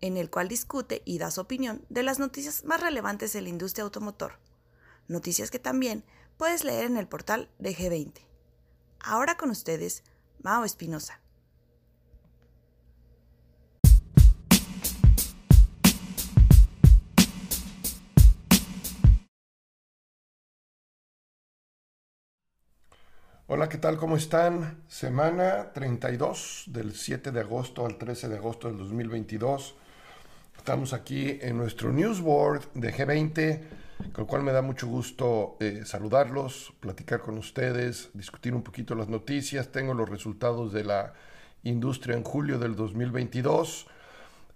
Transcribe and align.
en 0.00 0.16
el 0.16 0.30
cual 0.30 0.48
discute 0.48 1.02
y 1.04 1.18
da 1.18 1.30
su 1.30 1.40
opinión 1.40 1.84
de 1.88 2.02
las 2.02 2.18
noticias 2.18 2.64
más 2.64 2.80
relevantes 2.80 3.32
de 3.32 3.42
la 3.42 3.48
industria 3.48 3.84
automotor. 3.84 4.38
Noticias 5.08 5.50
que 5.50 5.58
también 5.58 6.04
puedes 6.36 6.64
leer 6.64 6.86
en 6.86 6.96
el 6.96 7.08
portal 7.08 7.50
de 7.58 7.74
G20. 7.74 8.12
Ahora 9.00 9.36
con 9.36 9.50
ustedes, 9.50 10.02
Mao 10.42 10.64
Espinosa. 10.64 11.20
Hola, 23.48 23.68
¿qué 23.68 23.78
tal? 23.78 23.96
¿Cómo 23.96 24.16
están? 24.16 24.82
Semana 24.88 25.72
32 25.72 26.64
del 26.66 26.96
7 26.96 27.30
de 27.30 27.40
agosto 27.40 27.86
al 27.86 27.96
13 27.96 28.28
de 28.28 28.36
agosto 28.38 28.66
del 28.66 28.76
2022. 28.76 29.76
Estamos 30.58 30.92
aquí 30.92 31.38
en 31.40 31.56
nuestro 31.56 31.92
newsboard 31.92 32.72
de 32.74 32.92
G20, 32.92 33.60
con 34.12 34.24
el 34.24 34.26
cual 34.28 34.42
me 34.42 34.52
da 34.52 34.62
mucho 34.62 34.88
gusto 34.88 35.56
eh, 35.60 35.82
saludarlos, 35.84 36.72
platicar 36.80 37.20
con 37.20 37.38
ustedes, 37.38 38.10
discutir 38.14 38.54
un 38.54 38.62
poquito 38.62 38.94
las 38.94 39.08
noticias. 39.08 39.70
Tengo 39.70 39.94
los 39.94 40.08
resultados 40.08 40.72
de 40.72 40.84
la 40.84 41.14
industria 41.62 42.16
en 42.16 42.24
julio 42.24 42.58
del 42.58 42.74
2022, 42.74 43.86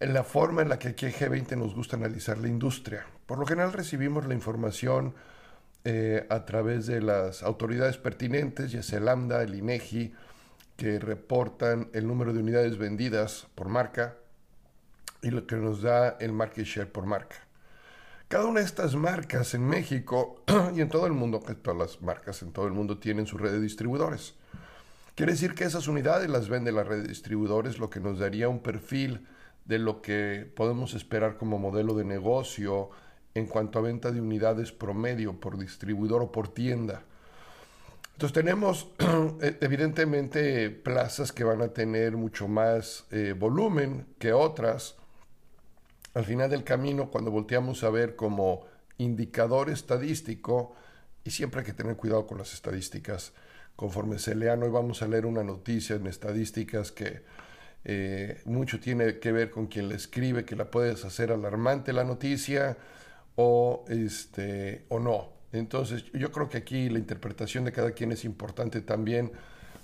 en 0.00 0.12
la 0.12 0.24
forma 0.24 0.62
en 0.62 0.68
la 0.68 0.78
que 0.78 0.88
aquí 0.88 1.06
en 1.06 1.12
G20 1.12 1.56
nos 1.56 1.74
gusta 1.74 1.96
analizar 1.96 2.38
la 2.38 2.48
industria. 2.48 3.06
Por 3.26 3.38
lo 3.38 3.46
general 3.46 3.72
recibimos 3.72 4.26
la 4.26 4.34
información 4.34 5.14
eh, 5.84 6.26
a 6.28 6.44
través 6.44 6.86
de 6.86 7.00
las 7.00 7.42
autoridades 7.42 7.98
pertinentes, 7.98 8.72
ya 8.72 8.82
sea 8.82 8.98
el 8.98 9.08
AMDA, 9.08 9.42
el 9.42 9.54
INEGI, 9.54 10.12
que 10.76 10.98
reportan 10.98 11.88
el 11.92 12.06
número 12.06 12.32
de 12.32 12.40
unidades 12.40 12.78
vendidas 12.78 13.46
por 13.54 13.68
marca 13.68 14.16
y 15.22 15.30
lo 15.30 15.46
que 15.46 15.56
nos 15.56 15.82
da 15.82 16.16
el 16.20 16.32
market 16.32 16.64
share 16.64 16.90
por 16.90 17.06
marca. 17.06 17.36
Cada 18.28 18.46
una 18.46 18.60
de 18.60 18.66
estas 18.66 18.94
marcas 18.94 19.54
en 19.54 19.66
México 19.66 20.44
y 20.74 20.80
en 20.80 20.88
todo 20.88 21.06
el 21.06 21.12
mundo, 21.12 21.42
que 21.42 21.54
todas 21.54 21.78
las 21.78 22.02
marcas 22.02 22.42
en 22.42 22.52
todo 22.52 22.66
el 22.66 22.72
mundo 22.72 22.98
tienen 22.98 23.26
su 23.26 23.36
red 23.38 23.52
de 23.52 23.60
distribuidores. 23.60 24.34
Quiere 25.16 25.32
decir 25.32 25.54
que 25.54 25.64
esas 25.64 25.88
unidades 25.88 26.30
las 26.30 26.48
vende 26.48 26.72
la 26.72 26.84
red 26.84 27.02
de 27.02 27.08
distribuidores, 27.08 27.78
lo 27.78 27.90
que 27.90 28.00
nos 28.00 28.18
daría 28.18 28.48
un 28.48 28.60
perfil 28.60 29.26
de 29.64 29.78
lo 29.78 30.00
que 30.00 30.50
podemos 30.56 30.94
esperar 30.94 31.36
como 31.36 31.58
modelo 31.58 31.94
de 31.94 32.04
negocio 32.04 32.90
en 33.34 33.46
cuanto 33.46 33.78
a 33.78 33.82
venta 33.82 34.10
de 34.10 34.20
unidades 34.20 34.72
promedio 34.72 35.38
por 35.38 35.58
distribuidor 35.58 36.22
o 36.22 36.32
por 36.32 36.48
tienda. 36.48 37.02
Entonces 38.12 38.34
tenemos 38.34 38.90
e, 39.40 39.56
evidentemente 39.60 40.70
plazas 40.70 41.32
que 41.32 41.44
van 41.44 41.62
a 41.62 41.68
tener 41.68 42.16
mucho 42.16 42.48
más 42.48 43.06
eh, 43.10 43.34
volumen 43.38 44.06
que 44.18 44.32
otras, 44.32 44.96
al 46.14 46.24
final 46.24 46.50
del 46.50 46.64
camino, 46.64 47.10
cuando 47.10 47.30
volteamos 47.30 47.84
a 47.84 47.90
ver 47.90 48.16
como 48.16 48.66
indicador 48.98 49.70
estadístico, 49.70 50.74
y 51.24 51.30
siempre 51.30 51.60
hay 51.60 51.66
que 51.66 51.72
tener 51.72 51.96
cuidado 51.96 52.26
con 52.26 52.38
las 52.38 52.52
estadísticas, 52.52 53.32
conforme 53.76 54.18
se 54.18 54.34
lean, 54.34 54.62
hoy 54.62 54.70
vamos 54.70 55.02
a 55.02 55.08
leer 55.08 55.26
una 55.26 55.42
noticia 55.42 55.96
en 55.96 56.06
estadísticas 56.06 56.92
que 56.92 57.22
eh, 57.84 58.42
mucho 58.44 58.78
tiene 58.78 59.18
que 59.18 59.32
ver 59.32 59.50
con 59.50 59.66
quien 59.66 59.88
la 59.88 59.94
escribe, 59.94 60.44
que 60.44 60.56
la 60.56 60.70
puedes 60.70 61.04
hacer 61.04 61.32
alarmante 61.32 61.92
la 61.92 62.04
noticia 62.04 62.76
o, 63.36 63.84
este, 63.88 64.84
o 64.88 64.98
no. 64.98 65.30
Entonces, 65.52 66.04
yo 66.12 66.30
creo 66.30 66.48
que 66.48 66.58
aquí 66.58 66.90
la 66.90 66.98
interpretación 66.98 67.64
de 67.64 67.72
cada 67.72 67.92
quien 67.92 68.12
es 68.12 68.24
importante 68.24 68.82
también. 68.82 69.32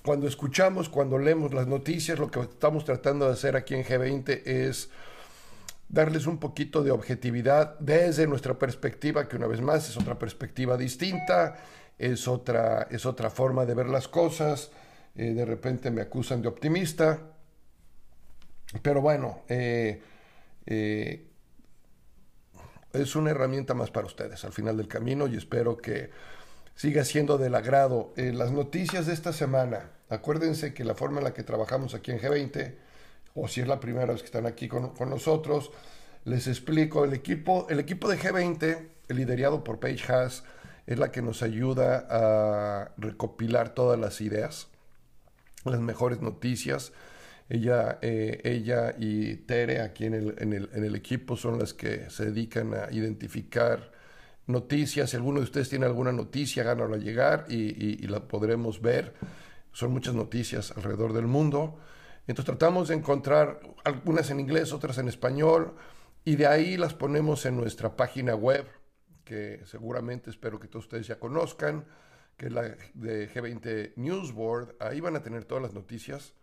Cuando 0.04 0.28
escuchamos, 0.28 0.88
cuando 0.88 1.18
leemos 1.18 1.54
las 1.54 1.66
noticias, 1.66 2.18
lo 2.18 2.30
que 2.30 2.40
estamos 2.40 2.84
tratando 2.84 3.26
de 3.26 3.32
hacer 3.32 3.56
aquí 3.56 3.74
en 3.74 3.84
G20 3.84 4.42
es 4.44 4.90
darles 5.88 6.26
un 6.26 6.38
poquito 6.38 6.82
de 6.82 6.90
objetividad 6.90 7.78
desde 7.78 8.26
nuestra 8.26 8.58
perspectiva, 8.58 9.28
que 9.28 9.36
una 9.36 9.46
vez 9.46 9.60
más 9.60 9.88
es 9.88 9.96
otra 9.96 10.18
perspectiva 10.18 10.76
distinta, 10.76 11.56
es 11.98 12.28
otra, 12.28 12.88
es 12.90 13.06
otra 13.06 13.30
forma 13.30 13.64
de 13.64 13.74
ver 13.74 13.86
las 13.86 14.08
cosas. 14.08 14.70
Eh, 15.14 15.32
de 15.32 15.44
repente 15.44 15.90
me 15.90 16.02
acusan 16.02 16.42
de 16.42 16.48
optimista, 16.48 17.20
pero 18.82 19.00
bueno, 19.00 19.44
eh, 19.48 20.02
eh, 20.66 21.30
es 22.92 23.16
una 23.16 23.30
herramienta 23.30 23.74
más 23.74 23.90
para 23.90 24.06
ustedes 24.06 24.44
al 24.44 24.52
final 24.52 24.76
del 24.76 24.88
camino 24.88 25.26
y 25.26 25.36
espero 25.36 25.76
que 25.76 26.10
siga 26.74 27.04
siendo 27.04 27.38
del 27.38 27.54
agrado. 27.54 28.12
las 28.16 28.50
noticias 28.50 29.06
de 29.06 29.14
esta 29.14 29.32
semana, 29.32 29.92
acuérdense 30.10 30.74
que 30.74 30.84
la 30.84 30.94
forma 30.94 31.18
en 31.18 31.24
la 31.24 31.32
que 31.32 31.42
trabajamos 31.42 31.94
aquí 31.94 32.10
en 32.10 32.18
G20, 32.18 32.74
o 33.36 33.46
si 33.48 33.60
es 33.60 33.68
la 33.68 33.78
primera 33.78 34.06
vez 34.06 34.22
que 34.22 34.26
están 34.26 34.46
aquí 34.46 34.66
con, 34.66 34.92
nosotros, 35.10 35.70
les 36.24 36.48
explico, 36.48 37.04
el 37.04 37.12
equipo, 37.12 37.66
el 37.68 37.78
equipo 37.78 38.08
de 38.08 38.18
G20, 38.18 38.88
liderado 39.08 39.62
por 39.62 39.78
Paige 39.78 40.12
Haas, 40.12 40.42
es 40.86 40.98
la 40.98 41.12
que 41.12 41.20
nos 41.20 41.42
ayuda 41.42 42.06
a 42.08 42.92
recopilar 42.96 43.74
todas 43.74 44.00
las 44.00 44.20
ideas, 44.22 44.68
las 45.64 45.80
mejores 45.80 46.22
noticias. 46.22 46.92
Ella, 47.48 47.98
eh, 48.00 48.40
ella 48.42 48.94
y 48.98 49.36
Tere 49.36 49.80
aquí 49.82 50.06
en 50.06 50.14
el, 50.14 50.34
en, 50.38 50.52
el, 50.52 50.70
en 50.72 50.84
el, 50.84 50.96
equipo 50.96 51.36
son 51.36 51.58
las 51.58 51.74
que 51.74 52.10
se 52.10 52.24
dedican 52.24 52.74
a 52.74 52.90
identificar 52.90 53.92
noticias. 54.46 55.10
Si 55.10 55.16
alguno 55.16 55.40
de 55.40 55.44
ustedes 55.44 55.68
tiene 55.68 55.86
alguna 55.86 56.10
noticia, 56.10 56.62
háganlo 56.62 56.94
a 56.94 56.98
llegar 56.98 57.46
y, 57.48 57.54
y 58.02 58.06
la 58.08 58.20
podremos 58.26 58.80
ver. 58.80 59.14
Son 59.72 59.92
muchas 59.92 60.14
noticias 60.14 60.72
alrededor 60.76 61.12
del 61.12 61.26
mundo. 61.26 61.78
Entonces 62.26 62.46
tratamos 62.56 62.88
de 62.88 62.94
encontrar 62.94 63.60
algunas 63.84 64.30
en 64.30 64.40
inglés, 64.40 64.72
otras 64.72 64.98
en 64.98 65.08
español, 65.08 65.74
y 66.24 66.36
de 66.36 66.46
ahí 66.46 66.76
las 66.76 66.92
ponemos 66.92 67.46
en 67.46 67.56
nuestra 67.56 67.94
página 67.96 68.34
web, 68.34 68.66
que 69.24 69.60
seguramente 69.64 70.30
espero 70.30 70.58
que 70.58 70.66
todos 70.66 70.86
ustedes 70.86 71.06
ya 71.06 71.20
conozcan, 71.20 71.84
que 72.36 72.46
es 72.46 72.52
la 72.52 72.62
de 72.94 73.30
G20 73.32 73.92
Newsboard. 73.96 74.74
Ahí 74.80 75.00
van 75.00 75.16
a 75.16 75.22
tener 75.22 75.44
todas 75.44 75.62
las 75.62 75.72
noticias 75.72 76.34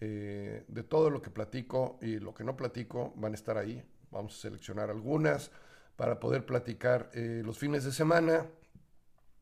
eh, 0.00 0.64
de 0.68 0.82
todo 0.82 1.08
lo 1.08 1.22
que 1.22 1.30
platico 1.30 1.98
y 2.02 2.18
lo 2.18 2.34
que 2.34 2.44
no 2.44 2.56
platico, 2.56 3.14
van 3.16 3.32
a 3.32 3.34
estar 3.34 3.56
ahí. 3.56 3.82
Vamos 4.10 4.36
a 4.36 4.42
seleccionar 4.42 4.90
algunas 4.90 5.50
para 5.96 6.20
poder 6.20 6.44
platicar 6.44 7.10
eh, 7.14 7.42
los 7.44 7.58
fines 7.58 7.84
de 7.84 7.92
semana. 7.92 8.46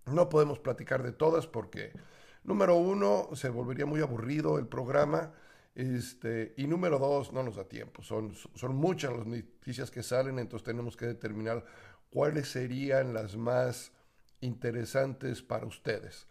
No 0.07 0.29
podemos 0.29 0.61
platicar 0.61 1.03
de 1.03 1.13
todas 1.13 1.49
porque, 1.49 1.93
número 2.45 2.77
uno, 2.77 3.31
se 3.35 3.49
volvería 3.49 3.87
muy 3.87 4.01
aburrido 4.01 4.59
el 4.59 4.67
programa 4.67 5.33
este, 5.75 6.55
y 6.57 6.67
número 6.67 6.99
dos, 6.99 7.33
no 7.33 7.43
nos 7.43 7.57
da 7.57 7.65
tiempo. 7.65 8.03
Son, 8.03 8.35
son 8.35 8.77
muchas 8.77 9.13
las 9.17 9.27
noticias 9.27 9.91
que 9.91 10.03
salen, 10.03 10.39
entonces 10.39 10.65
tenemos 10.65 10.97
que 10.97 11.07
determinar 11.07 11.65
cuáles 12.11 12.49
serían 12.49 13.15
las 13.15 13.37
más 13.37 13.93
interesantes 14.41 15.43
para 15.43 15.67
ustedes. 15.67 16.27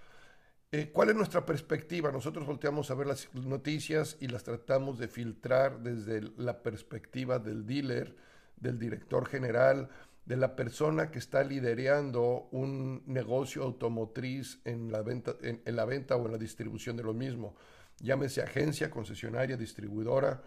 Eh, 0.71 0.91
¿Cuál 0.93 1.09
es 1.09 1.15
nuestra 1.15 1.45
perspectiva? 1.45 2.11
Nosotros 2.11 2.45
volteamos 2.45 2.91
a 2.91 2.95
ver 2.95 3.07
las 3.07 3.33
noticias 3.33 4.15
y 4.21 4.27
las 4.27 4.43
tratamos 4.43 4.99
de 4.99 5.07
filtrar 5.07 5.81
desde 5.81 6.21
la 6.37 6.61
perspectiva 6.61 7.39
del 7.39 7.65
dealer, 7.65 8.15
del 8.57 8.79
director 8.79 9.27
general, 9.27 9.89
de 10.25 10.37
la 10.37 10.55
persona 10.55 11.09
que 11.09 11.19
está 11.19 11.43
liderando 11.43 12.47
un 12.51 13.03
negocio 13.07 13.63
automotriz 13.63 14.61
en 14.63 14.91
la 14.91 15.01
venta, 15.01 15.35
en 15.41 15.75
la 15.75 15.83
venta 15.83 16.15
o 16.15 16.25
en 16.27 16.31
la 16.31 16.37
distribución 16.37 16.95
de 16.95 17.03
lo 17.03 17.13
mismo 17.13 17.55
llámese 18.01 18.41
agencia, 18.41 18.89
concesionaria, 18.89 19.57
distribuidora. 19.57 20.41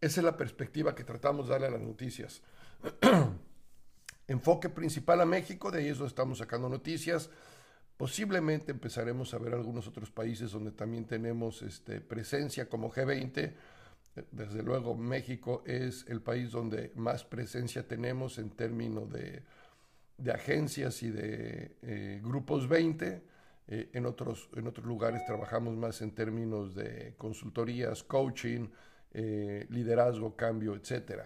Esa 0.00 0.20
es 0.20 0.24
la 0.24 0.36
perspectiva 0.36 0.94
que 0.94 1.04
tratamos 1.04 1.46
de 1.46 1.52
darle 1.52 1.66
a 1.66 1.70
las 1.70 1.80
noticias. 1.82 2.42
Enfoque 4.28 4.68
principal 4.68 5.20
a 5.20 5.26
México, 5.26 5.70
de 5.70 5.80
ahí 5.80 5.88
es 5.88 5.98
donde 5.98 6.10
estamos 6.10 6.38
sacando 6.38 6.68
noticias. 6.68 7.28
Posiblemente 7.96 8.72
empezaremos 8.72 9.34
a 9.34 9.38
ver 9.38 9.52
algunos 9.52 9.86
otros 9.86 10.10
países 10.10 10.52
donde 10.52 10.70
también 10.70 11.04
tenemos 11.04 11.62
este, 11.62 12.00
presencia 12.00 12.68
como 12.68 12.90
G20. 12.90 13.52
Desde 14.30 14.62
luego 14.62 14.94
México 14.94 15.62
es 15.66 16.06
el 16.08 16.22
país 16.22 16.50
donde 16.50 16.92
más 16.94 17.24
presencia 17.24 17.86
tenemos 17.86 18.38
en 18.38 18.50
términos 18.50 19.10
de, 19.12 19.42
agencias 20.32 21.02
y 21.02 21.10
de 21.10 21.76
eh, 21.82 22.20
grupos 22.22 22.68
20. 22.68 23.29
Eh, 23.72 23.88
en, 23.92 24.04
otros, 24.04 24.48
en 24.56 24.66
otros 24.66 24.84
lugares 24.84 25.24
trabajamos 25.24 25.76
más 25.76 26.02
en 26.02 26.10
términos 26.10 26.74
de 26.74 27.14
consultorías, 27.16 28.02
coaching, 28.02 28.68
eh, 29.12 29.64
liderazgo, 29.70 30.34
cambio, 30.34 30.74
etc. 30.74 31.22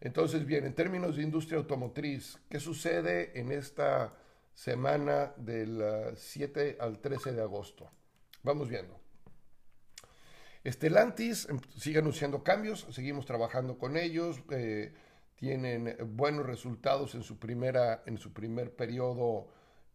Entonces, 0.00 0.44
bien, 0.44 0.66
en 0.66 0.74
términos 0.74 1.16
de 1.16 1.22
industria 1.22 1.58
automotriz, 1.58 2.40
¿qué 2.48 2.58
sucede 2.58 3.38
en 3.38 3.52
esta 3.52 4.12
semana 4.52 5.32
del 5.36 5.80
7 6.16 6.78
al 6.80 6.98
13 6.98 7.32
de 7.32 7.42
agosto? 7.42 7.88
Vamos 8.42 8.68
viendo. 8.68 8.98
Estelantis 10.64 11.48
em, 11.48 11.60
sigue 11.76 12.00
anunciando 12.00 12.42
cambios, 12.42 12.88
seguimos 12.90 13.24
trabajando 13.24 13.78
con 13.78 13.96
ellos, 13.96 14.42
eh, 14.50 14.92
tienen 15.36 15.96
buenos 16.16 16.44
resultados 16.44 17.14
en 17.14 17.22
su, 17.22 17.38
primera, 17.38 18.02
en 18.06 18.18
su 18.18 18.32
primer 18.32 18.74
periodo 18.74 19.46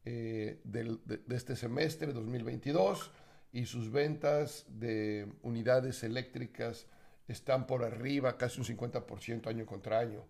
eh, 0.06 0.60
de, 0.64 0.98
de, 1.06 1.36
este 1.36 1.56
semestre 1.56 2.14
2022 2.14 3.12
y 3.52 3.66
sus 3.66 3.92
ventas 3.92 4.66
de 4.68 5.32
unidades 5.42 6.04
eléctricas 6.04 6.88
están 7.28 7.68
por 7.68 7.84
arriba, 7.84 8.38
casi 8.38 8.60
un 8.60 8.66
50% 8.66 9.48
año 9.48 9.66
contra 9.66 10.00
año. 10.00 10.26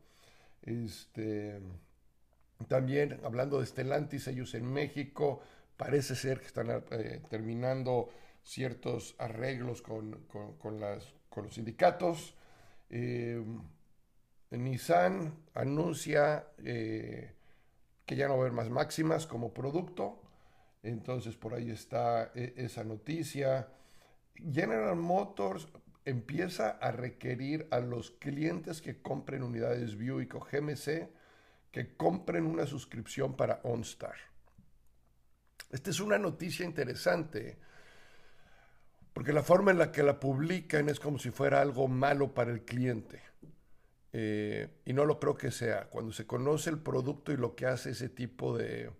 Este, 0.62 1.60
también 2.68 3.20
hablando 3.24 3.60
de 3.60 3.66
Stellantis, 3.66 4.28
ellos 4.28 4.54
en 4.54 4.72
México 4.72 5.42
parece 5.78 6.16
ser 6.16 6.40
que 6.40 6.48
están 6.48 6.70
eh, 6.92 7.22
terminando 7.30 8.10
ciertos 8.44 9.16
arreglos 9.18 9.82
con, 9.82 10.26
las, 10.80 11.14
con 11.30 11.46
los 11.46 11.54
sindicatos. 11.56 12.36
Eh, 12.90 13.44
Nissan 14.52 15.34
anuncia 15.56 16.48
eh, 16.64 17.34
que 18.06 18.16
ya 18.16 18.28
no 18.28 18.34
va 18.34 18.40
a 18.40 18.42
haber 18.42 18.54
más 18.54 18.70
máximas 18.70 19.28
como 19.28 19.54
producto. 19.54 20.22
Entonces 20.82 21.36
por 21.36 21.54
ahí 21.54 21.72
está 21.72 22.32
esa 22.36 22.84
noticia. 22.84 23.70
General 24.36 24.96
Motors 24.96 25.68
empieza 26.06 26.72
a 26.72 26.92
requerir 26.92 27.68
a 27.72 27.80
los 27.80 28.12
clientes 28.12 28.82
que 28.82 29.02
compren 29.02 29.44
unidades 29.44 29.96
Buick 29.96 30.36
o 30.36 30.40
GMC 30.40 31.10
que 31.74 31.98
compren 31.98 32.46
una 32.46 32.68
suscripción 32.68 33.36
para 33.36 33.60
OnStar. 33.64 34.16
Esta 35.72 35.90
es 35.90 36.00
una 36.00 36.20
noticia 36.20 36.64
interesante, 36.64 37.58
porque 39.12 39.34
la 39.34 39.42
forma 39.42 39.72
en 39.72 39.80
la 39.80 39.92
que 39.92 40.04
la 40.04 40.20
publican 40.20 40.88
es 40.88 41.00
como 41.00 41.18
si 41.18 41.32
fuera 41.32 41.62
algo 41.62 41.88
malo 41.88 42.36
para 42.36 42.52
el 42.52 42.64
cliente. 42.64 43.24
Eh, 44.16 44.70
y 44.86 44.94
no 44.94 45.06
lo 45.06 45.20
creo 45.20 45.36
que 45.36 45.52
sea. 45.52 45.90
Cuando 45.90 46.14
se 46.14 46.28
conoce 46.28 46.70
el 46.70 46.78
producto 46.78 47.32
y 47.32 47.38
lo 47.38 47.56
que 47.56 47.66
hace 47.66 47.90
ese 47.92 48.10
tipo 48.10 48.56
de 48.56 48.92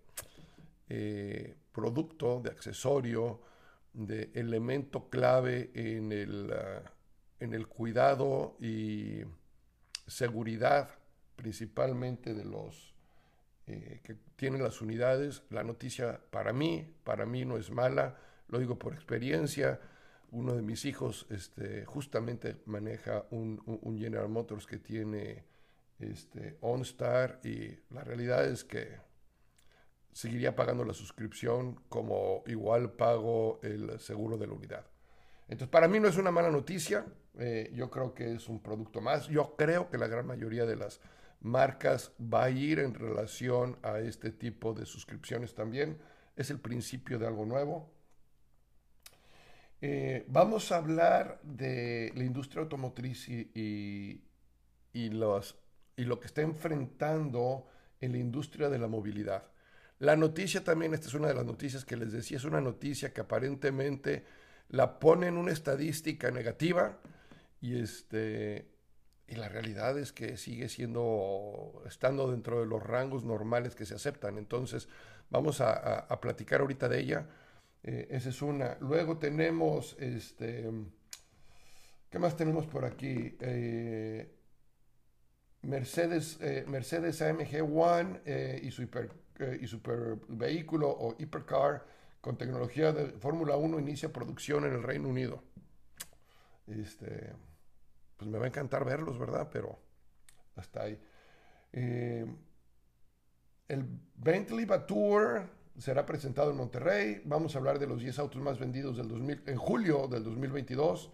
eh, 0.88 1.56
producto, 1.72 2.40
de 2.40 2.50
accesorio, 2.50 3.40
de 3.92 4.32
elemento 4.34 5.08
clave 5.08 5.70
en 5.74 6.10
el, 6.10 6.52
ah, 6.52 6.82
en 7.38 7.54
el 7.54 7.68
cuidado 7.68 8.56
y 8.60 9.20
seguridad 10.06 10.90
principalmente 11.36 12.34
de 12.34 12.44
los 12.44 12.94
eh, 13.66 14.00
que 14.02 14.16
tienen 14.36 14.62
las 14.62 14.82
unidades. 14.82 15.42
La 15.50 15.62
noticia 15.62 16.20
para 16.30 16.52
mí, 16.52 16.92
para 17.04 17.24
mí 17.24 17.44
no 17.44 17.56
es 17.56 17.70
mala, 17.70 18.18
lo 18.48 18.58
digo 18.58 18.78
por 18.78 18.94
experiencia. 18.94 19.80
Uno 20.34 20.54
de 20.54 20.62
mis 20.62 20.84
hijos 20.84 21.26
este, 21.30 21.84
justamente 21.84 22.56
maneja 22.66 23.24
un, 23.30 23.62
General 23.96 24.28
Motors 24.28 24.66
que 24.66 24.78
tiene 24.78 25.44
este, 26.00 26.58
OnStar 26.60 27.40
y 27.44 27.78
la 27.90 28.02
realidad 28.02 28.44
es 28.44 28.64
que 28.64 28.98
seguiría 30.12 30.56
pagando 30.56 30.84
la 30.84 30.92
suscripción 30.92 31.76
como 31.88 32.42
igual 32.46 32.92
pago 32.92 33.60
el 33.62 34.00
seguro 34.00 34.36
de 34.36 34.48
la 34.48 34.54
unidad. 34.54 34.86
Entonces, 35.46 35.68
para 35.68 35.86
mí 35.86 36.00
no 36.00 36.08
es 36.08 36.16
una 36.16 36.32
mala 36.32 36.50
noticia, 36.50 37.06
eh, 37.38 37.70
yo 37.72 37.90
creo 37.90 38.12
que 38.12 38.34
es 38.34 38.48
un 38.48 38.60
producto 38.60 39.00
más. 39.00 39.28
Yo 39.28 39.54
creo 39.56 39.88
que 39.88 39.98
la 39.98 40.08
gran 40.08 40.26
mayoría 40.26 40.66
de 40.66 40.76
las 40.76 41.00
marcas 41.40 42.12
va 42.20 42.44
a 42.44 42.50
ir 42.50 42.80
en 42.80 42.94
relación 42.94 43.78
a 43.82 44.00
este 44.00 44.32
tipo 44.32 44.72
de 44.72 44.84
suscripciones 44.84 45.54
también. 45.54 45.98
Es 46.34 46.50
el 46.50 46.58
principio 46.58 47.18
de 47.18 47.26
algo 47.26 47.44
nuevo. 47.44 47.93
Eh, 49.86 50.24
vamos 50.28 50.72
a 50.72 50.76
hablar 50.78 51.38
de 51.42 52.10
la 52.16 52.24
industria 52.24 52.62
automotriz 52.62 53.28
y, 53.28 54.22
lo 55.12 56.20
que 56.20 56.26
está 56.26 56.40
enfrentando 56.40 57.66
en 58.00 58.12
la 58.12 58.16
industria 58.18 58.70
de 58.70 58.78
la 58.78 58.88
movilidad. 58.88 59.44
La 59.98 60.16
noticia 60.16 60.64
también, 60.64 60.94
esta 60.94 61.08
es 61.08 61.12
una 61.12 61.28
de 61.28 61.34
las 61.34 61.44
noticias 61.44 61.84
que 61.84 61.98
les 61.98 62.12
decía, 62.12 62.38
es 62.38 62.44
una 62.44 62.62
noticia 62.62 63.12
que 63.12 63.20
aparentemente 63.20 64.24
la 64.70 64.98
pone 64.98 65.26
en 65.26 65.36
una 65.36 65.52
estadística 65.52 66.30
negativa 66.30 66.96
y, 67.60 67.78
este, 67.78 68.70
la 69.28 69.50
realidad 69.50 69.98
es 69.98 70.12
que 70.12 70.38
sigue 70.38 70.70
siendo, 70.70 71.82
estando 71.86 72.30
dentro 72.30 72.60
de 72.60 72.64
los 72.64 72.82
rangos 72.82 73.22
normales 73.22 73.74
que 73.74 73.84
se 73.84 73.94
aceptan. 73.94 74.38
Entonces, 74.38 74.88
vamos 75.28 75.60
a, 75.60 76.08
platicar 76.22 76.62
ahorita 76.62 76.88
de 76.88 77.00
ella. 77.00 77.26
Eh, 77.84 78.08
esa 78.10 78.30
es 78.30 78.40
una. 78.40 78.78
Luego 78.80 79.18
tenemos, 79.18 79.94
este, 80.00 80.70
¿qué 82.08 82.18
más 82.18 82.34
tenemos 82.34 82.66
por 82.66 82.86
aquí? 82.86 83.36
Eh, 83.38 84.34
Mercedes, 85.62 86.38
eh, 86.40 86.64
Mercedes 86.66 87.20
AMG 87.20 87.62
One 87.62 88.22
y, 88.62 88.70
su 88.70 88.88
y 89.60 89.66
super 89.66 90.16
vehículo 90.28 90.88
o 90.88 91.14
hipercar 91.18 91.84
con 92.22 92.38
tecnología 92.38 92.92
de 92.92 93.12
Fórmula 93.18 93.56
1 93.56 93.78
inicia 93.78 94.10
producción 94.10 94.64
en 94.64 94.72
el 94.72 94.82
Reino 94.82 95.08
Unido. 95.08 95.42
Este, 96.66 97.34
pues 98.16 98.30
me 98.30 98.38
va 98.38 98.46
a 98.46 98.48
encantar 98.48 98.86
verlos, 98.86 99.18
¿verdad? 99.18 99.50
Pero 99.52 99.78
hasta 100.56 100.84
ahí. 100.84 100.98
El 103.68 103.86
Bentley 104.14 104.64
Batour 104.64 105.63
será 105.78 106.06
presentado 106.06 106.50
en 106.50 106.56
Monterrey. 106.56 107.22
Vamos 107.24 107.54
a 107.54 107.58
hablar 107.58 107.78
de 107.78 107.86
los 107.86 108.00
10 108.00 108.18
autos 108.18 108.40
más 108.40 108.58
vendidos 108.58 108.96
del 108.96 109.08
2000, 109.08 109.42
en 109.46 109.56
julio 109.56 110.06
del 110.08 110.24
2022. 110.24 111.10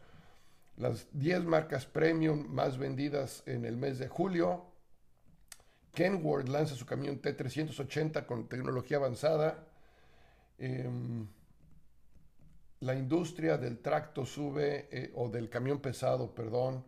Las 0.77 1.07
10 1.13 1.45
marcas 1.45 1.87
premium 1.87 2.47
más 2.49 2.79
vendidas 2.79 3.43
en 3.47 3.65
el 3.65 3.77
mes 3.77 3.99
de 3.99 4.09
julio. 4.09 4.67
Kenworth 5.93 6.49
lanza 6.49 6.75
su 6.75 6.87
camión 6.87 7.21
T380 7.21 8.27
con 8.27 8.49
tecnología 8.49 8.99
avanzada. 8.99 9.67
Em, 10.59 11.27
la 12.81 12.95
industria 12.95 13.59
del 13.59 13.81
tracto 13.81 14.25
sube, 14.25 14.89
eh, 14.91 15.11
o 15.15 15.29
del 15.29 15.49
camión 15.51 15.81
pesado, 15.81 16.35
perdón, 16.35 16.85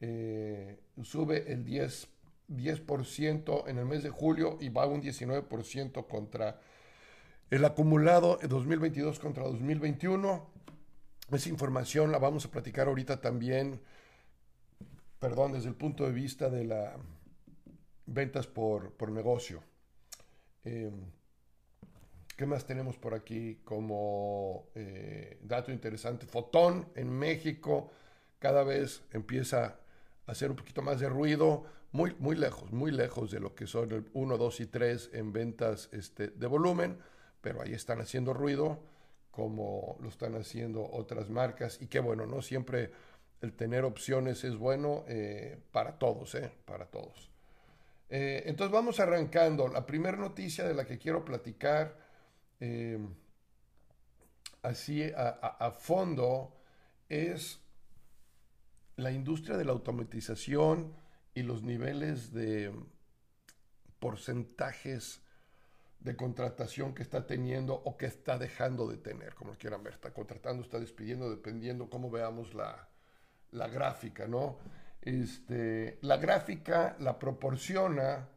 eh, 0.00 0.80
sube 1.02 1.52
el 1.52 1.64
10, 1.64 2.08
10% 2.48 3.68
en 3.68 3.78
el 3.78 3.84
mes 3.84 4.02
de 4.02 4.10
julio 4.10 4.58
y 4.60 4.70
va 4.70 4.86
un 4.86 5.00
19% 5.00 6.08
contra 6.08 6.60
el 7.50 7.64
acumulado 7.64 8.38
2022 8.48 9.18
contra 9.18 9.44
2021. 9.44 10.48
Esa 11.32 11.48
información 11.48 12.12
la 12.12 12.18
vamos 12.18 12.44
a 12.46 12.50
platicar 12.50 12.86
ahorita 12.86 13.20
también, 13.20 13.80
perdón, 15.18 15.52
desde 15.52 15.68
el 15.68 15.74
punto 15.74 16.04
de 16.04 16.12
vista 16.12 16.48
de 16.48 16.64
las 16.64 16.96
ventas 18.06 18.46
por, 18.46 18.92
por 18.92 19.10
negocio. 19.10 19.62
Em, 20.64 21.10
¿Qué 22.36 22.46
más 22.46 22.64
tenemos 22.64 22.96
por 22.96 23.14
aquí 23.14 23.56
como 23.64 24.70
eh, 24.74 25.38
dato 25.42 25.72
interesante? 25.72 26.26
Fotón 26.26 26.88
en 26.94 27.10
México 27.10 27.90
cada 28.38 28.64
vez 28.64 29.02
empieza 29.12 29.64
a 30.26 30.32
hacer 30.32 30.50
un 30.50 30.56
poquito 30.56 30.80
más 30.80 31.00
de 31.00 31.08
ruido, 31.08 31.64
muy, 31.92 32.14
muy 32.18 32.36
lejos, 32.36 32.72
muy 32.72 32.92
lejos 32.92 33.30
de 33.30 33.40
lo 33.40 33.54
que 33.54 33.66
son 33.66 33.92
el 33.92 34.08
1, 34.14 34.38
2 34.38 34.60
y 34.60 34.66
3 34.66 35.10
en 35.12 35.32
ventas 35.32 35.90
este, 35.92 36.28
de 36.28 36.46
volumen, 36.46 36.98
pero 37.40 37.62
ahí 37.62 37.72
están 37.72 38.00
haciendo 38.00 38.32
ruido 38.32 38.80
como 39.30 39.96
lo 40.00 40.08
están 40.08 40.34
haciendo 40.34 40.88
otras 40.90 41.30
marcas 41.30 41.80
y 41.80 41.86
qué 41.86 42.00
bueno, 42.00 42.26
¿no? 42.26 42.42
Siempre 42.42 42.90
el 43.40 43.52
tener 43.52 43.84
opciones 43.84 44.44
es 44.44 44.56
bueno 44.56 45.04
eh, 45.08 45.58
para 45.72 45.98
todos, 45.98 46.34
¿eh? 46.34 46.50
Para 46.64 46.86
todos. 46.86 47.30
Eh, 48.08 48.42
entonces 48.46 48.72
vamos 48.72 49.00
arrancando. 49.00 49.68
La 49.68 49.86
primera 49.86 50.16
noticia 50.16 50.64
de 50.64 50.74
la 50.74 50.84
que 50.84 50.98
quiero 50.98 51.24
platicar 51.24 52.10
Em, 52.60 53.14
así 54.62 55.10
a, 55.16 55.70
fondo 55.70 56.54
es 57.08 57.58
la 58.96 59.10
industria 59.10 59.56
de 59.56 59.64
la 59.64 59.72
automatización 59.72 60.94
y 61.34 61.42
los 61.42 61.62
niveles 61.62 62.34
de 62.34 62.70
porcentajes 63.98 65.22
de 66.00 66.16
contratación 66.16 66.94
que 66.94 67.02
está 67.02 67.26
teniendo 67.26 67.74
o 67.74 67.96
que 67.96 68.06
está 68.06 68.38
dejando 68.38 68.88
de 68.88 68.96
tener, 68.96 69.34
como 69.34 69.52
quieran 69.54 69.82
ver, 69.82 69.94
está 69.94 70.12
contratando, 70.12 70.62
está 70.62 70.78
despidiendo, 70.78 71.30
dependiendo 71.30 71.90
cómo 71.90 72.10
veamos 72.10 72.54
la, 72.54 72.88
gráfica, 73.68 74.26
¿no? 74.26 74.58
Este, 75.02 75.98
la 76.02 76.16
gráfica 76.16 76.96
la 77.00 77.18
proporciona 77.18 78.28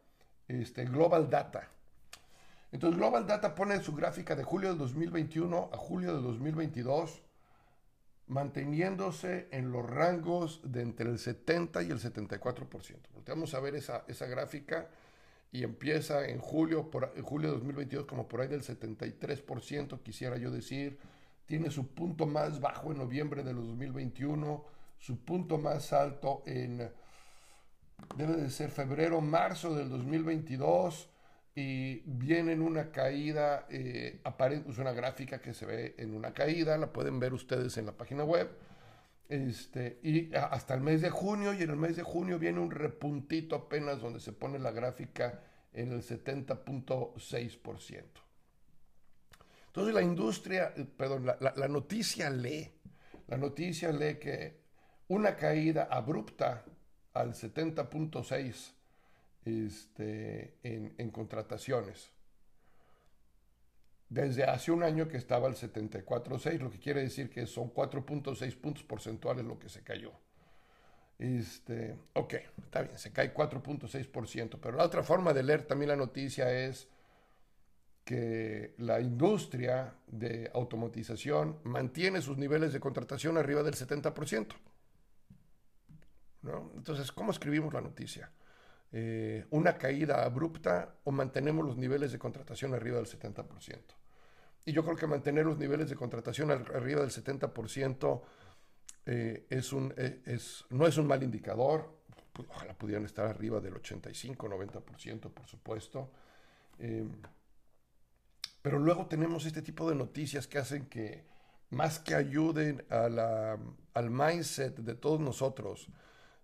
este, 0.48 0.84
Global 0.84 1.30
Data. 1.30 1.68
Entonces 2.70 2.98
Global 2.98 3.26
Data 3.26 3.54
pone 3.54 3.80
su 3.82 3.94
gráfica 3.94 4.34
de 4.34 4.44
julio 4.44 4.72
de 4.72 4.78
2021 4.78 5.70
a 5.72 5.76
julio 5.76 6.14
de 6.16 6.22
2022 6.22 7.22
manteniéndose 8.26 9.48
en 9.52 9.70
los 9.70 9.88
rangos 9.88 10.60
de 10.64 10.82
entre 10.82 11.10
el 11.10 11.18
70 11.18 11.82
y 11.82 11.90
el 11.90 12.00
74%. 12.00 12.96
Volteamos 13.12 13.54
a 13.54 13.60
ver 13.60 13.74
esa, 13.74 14.04
esa 14.08 14.26
gráfica 14.26 14.88
y 15.54 15.62
empieza 15.62 16.26
en 16.26 16.40
julio, 16.40 16.90
por, 16.90 17.14
julio 17.22 17.50
de 17.50 17.54
2022 17.58 18.06
como 18.06 18.26
por 18.26 18.40
ahí 18.40 18.48
del 18.48 18.62
73%, 18.62 20.02
quisiera 20.02 20.36
yo 20.36 20.50
decir, 20.50 20.98
tiene 21.46 21.70
su 21.70 21.94
punto 21.94 22.26
más 22.26 22.60
bajo 22.60 22.90
en 22.90 22.98
noviembre 22.98 23.44
de 23.44 23.54
2021, 23.54 24.64
su 24.98 25.24
punto 25.24 25.56
más 25.56 25.92
alto 25.92 26.42
en, 26.44 26.90
debe 28.16 28.34
de 28.34 28.50
ser 28.50 28.72
febrero, 28.72 29.20
marzo 29.20 29.76
del 29.76 29.90
2022, 29.90 31.08
y 31.54 32.00
viene 32.04 32.50
en 32.50 32.60
una 32.60 32.90
caída, 32.90 33.68
eh, 33.70 34.20
es 34.68 34.78
una 34.78 34.92
gráfica 34.92 35.40
que 35.40 35.54
se 35.54 35.66
ve 35.66 35.94
en 35.98 36.16
una 36.16 36.34
caída, 36.34 36.76
la 36.78 36.92
pueden 36.92 37.20
ver 37.20 37.32
ustedes 37.32 37.78
en 37.78 37.86
la 37.86 37.92
página 37.92 38.24
web, 38.24 38.50
este, 39.28 39.98
y 40.02 40.34
hasta 40.34 40.74
el 40.74 40.80
mes 40.80 41.00
de 41.00 41.10
junio, 41.10 41.54
y 41.54 41.62
en 41.62 41.70
el 41.70 41.76
mes 41.76 41.96
de 41.96 42.02
junio 42.02 42.38
viene 42.38 42.60
un 42.60 42.70
repuntito 42.70 43.56
apenas 43.56 44.00
donde 44.00 44.20
se 44.20 44.32
pone 44.32 44.58
la 44.58 44.70
gráfica 44.70 45.42
en 45.72 45.92
el 45.92 46.02
70.6%. 46.02 48.02
Entonces 49.66 49.94
la 49.94 50.02
industria, 50.02 50.72
perdón, 50.96 51.26
la, 51.26 51.68
noticia 51.68 52.30
lee, 52.30 52.70
la 53.26 53.36
noticia 53.36 53.90
lee 53.90 54.18
que 54.20 54.62
una 55.08 55.36
caída 55.36 55.88
abrupta 55.90 56.64
al 57.12 57.34
70.6 57.34 58.72
este, 59.44 60.58
en, 60.62 61.10
contrataciones. 61.10 62.12
Desde 64.08 64.44
hace 64.44 64.70
un 64.70 64.82
año 64.82 65.08
que 65.08 65.16
estaba 65.16 65.48
al 65.48 65.54
74.6, 65.54 66.58
lo 66.60 66.70
que 66.70 66.78
quiere 66.78 67.02
decir 67.02 67.30
que 67.30 67.46
son 67.46 67.72
4.6 67.72 68.56
puntos 68.56 68.84
porcentuales 68.84 69.44
lo 69.44 69.58
que 69.58 69.68
se 69.68 69.82
cayó. 69.82 70.12
Este, 71.18 71.96
ok, 72.12 72.34
está 72.62 72.82
bien, 72.82 72.98
se 72.98 73.12
cae 73.12 73.32
4.6%, 73.32 74.58
pero 74.60 74.76
la 74.76 74.84
otra 74.84 75.02
forma 75.02 75.32
de 75.32 75.42
leer 75.42 75.62
también 75.62 75.88
la 75.88 75.96
noticia 75.96 76.52
es 76.52 76.88
que 78.04 78.74
la 78.78 79.00
industria 79.00 79.94
de 80.06 80.50
automatización 80.52 81.58
mantiene 81.64 82.20
sus 82.20 82.36
niveles 82.36 82.72
de 82.72 82.80
contratación 82.80 83.38
arriba 83.38 83.62
del 83.62 83.74
70%. 83.74 84.54
¿no? 86.42 86.70
Entonces, 86.76 87.10
¿cómo 87.10 87.30
escribimos 87.30 87.72
la 87.72 87.80
noticia? 87.80 88.30
Eh, 88.96 89.44
¿Una 89.50 89.76
caída 89.76 90.22
abrupta 90.22 90.94
o 91.02 91.10
mantenemos 91.10 91.66
los 91.66 91.76
niveles 91.76 92.12
de 92.12 92.18
contratación 92.20 92.74
arriba 92.74 92.98
del 92.98 93.06
70%? 93.06 93.80
Y 94.66 94.72
yo 94.72 94.84
creo 94.84 94.94
que 94.94 95.08
mantener 95.08 95.44
los 95.44 95.58
niveles 95.58 95.90
de 95.90 95.96
contratación 95.96 96.52
arriba 96.52 97.00
del 97.00 97.10
70% 97.10 98.22
eh, 99.06 99.46
es 99.50 99.72
un, 99.72 99.92
eh, 99.96 100.22
es, 100.26 100.64
no 100.70 100.86
es 100.86 100.96
un 100.96 101.08
mal 101.08 101.24
indicador. 101.24 101.90
Ojalá 102.48 102.78
pudieran 102.78 103.04
estar 103.04 103.26
arriba 103.26 103.60
del 103.60 103.74
85, 103.74 104.48
90%, 104.48 105.28
por 105.32 105.46
supuesto. 105.48 106.12
Em, 106.78 107.10
pero 108.62 108.78
luego 108.78 109.06
tenemos 109.06 109.44
este 109.44 109.60
tipo 109.60 109.90
de 109.90 109.96
noticias 109.96 110.46
que 110.46 110.58
hacen 110.58 110.86
que, 110.86 111.24
más 111.70 111.98
que 111.98 112.14
ayuden 112.14 112.84
a 112.90 113.08
la, 113.08 113.58
al 113.92 114.10
mindset 114.10 114.76
de 114.78 114.94
todos 114.94 115.18
nosotros, 115.18 115.88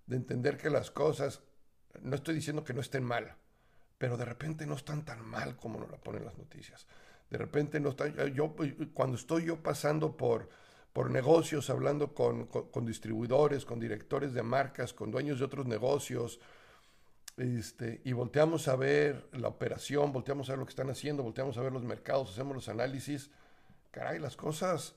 de 0.07 0.16
entender 0.16 0.57
que 0.57 0.69
las 0.69 0.90
cosas, 0.90 1.45
no 2.02 2.16
estoy 2.16 2.35
diciendo 2.35 2.64
que 2.64 2.75
no 2.75 2.80
estén 2.80 3.04
mal, 3.04 3.35
pero 3.99 4.16
de 4.16 4.25
repente 4.25 4.66
no 4.66 4.75
están 4.75 5.04
tan 5.04 5.25
mal 5.25 5.56
como 5.56 5.78
nos 5.78 5.90
la 5.90 5.99
ponen 5.99 6.25
las 6.25 6.38
noticias. 6.38 6.87
De 7.28 7.38
repente 7.38 7.78
no 7.80 7.90
están, 7.90 8.14
yo, 8.35 8.54
cuando 8.92 9.16
estoy 9.16 9.47
yo 9.47 9.62
pasando 9.62 10.16
por 10.16 10.49
por 10.92 11.11
negocios, 11.11 11.70
hablando 11.70 12.14
con, 12.14 12.49
distribuidores, 12.85 13.64
con 13.64 13.78
directores 13.78 14.32
de 14.35 14.42
marcas, 14.42 14.92
con 14.92 15.11
dueños 15.11 15.38
de 15.38 15.44
otros 15.44 15.66
negocios, 15.66 16.40
este, 17.37 18.00
y 18.04 18.12
volteamos 18.12 18.66
a 18.68 18.76
ver 18.76 19.28
la 19.32 19.49
operación, 19.49 20.12
volteamos 20.12 20.49
a 20.49 20.52
ver 20.52 20.59
lo 20.59 20.66
que 20.66 20.70
están 20.70 20.90
haciendo, 20.90 21.23
volteamos 21.23 21.56
a 21.56 21.62
ver 21.62 21.73
los 21.73 21.85
mercados, 21.85 22.32
hacemos 22.32 22.54
los 22.54 22.68
análisis, 22.68 23.30
caray, 23.90 24.18
las 24.18 24.37
cosas, 24.37 24.97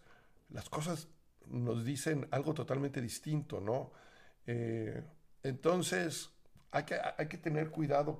las 0.49 0.67
cosas 0.67 1.07
nos 1.47 1.85
dicen 1.85 2.27
algo 2.31 2.53
totalmente 2.53 2.99
distinto, 2.99 3.61
¿no? 3.61 3.91
Eh, 4.47 5.03
entonces, 5.43 6.31
hay 6.73 7.27
que, 7.27 7.37
tener 7.37 7.69
cuidado 7.69 8.19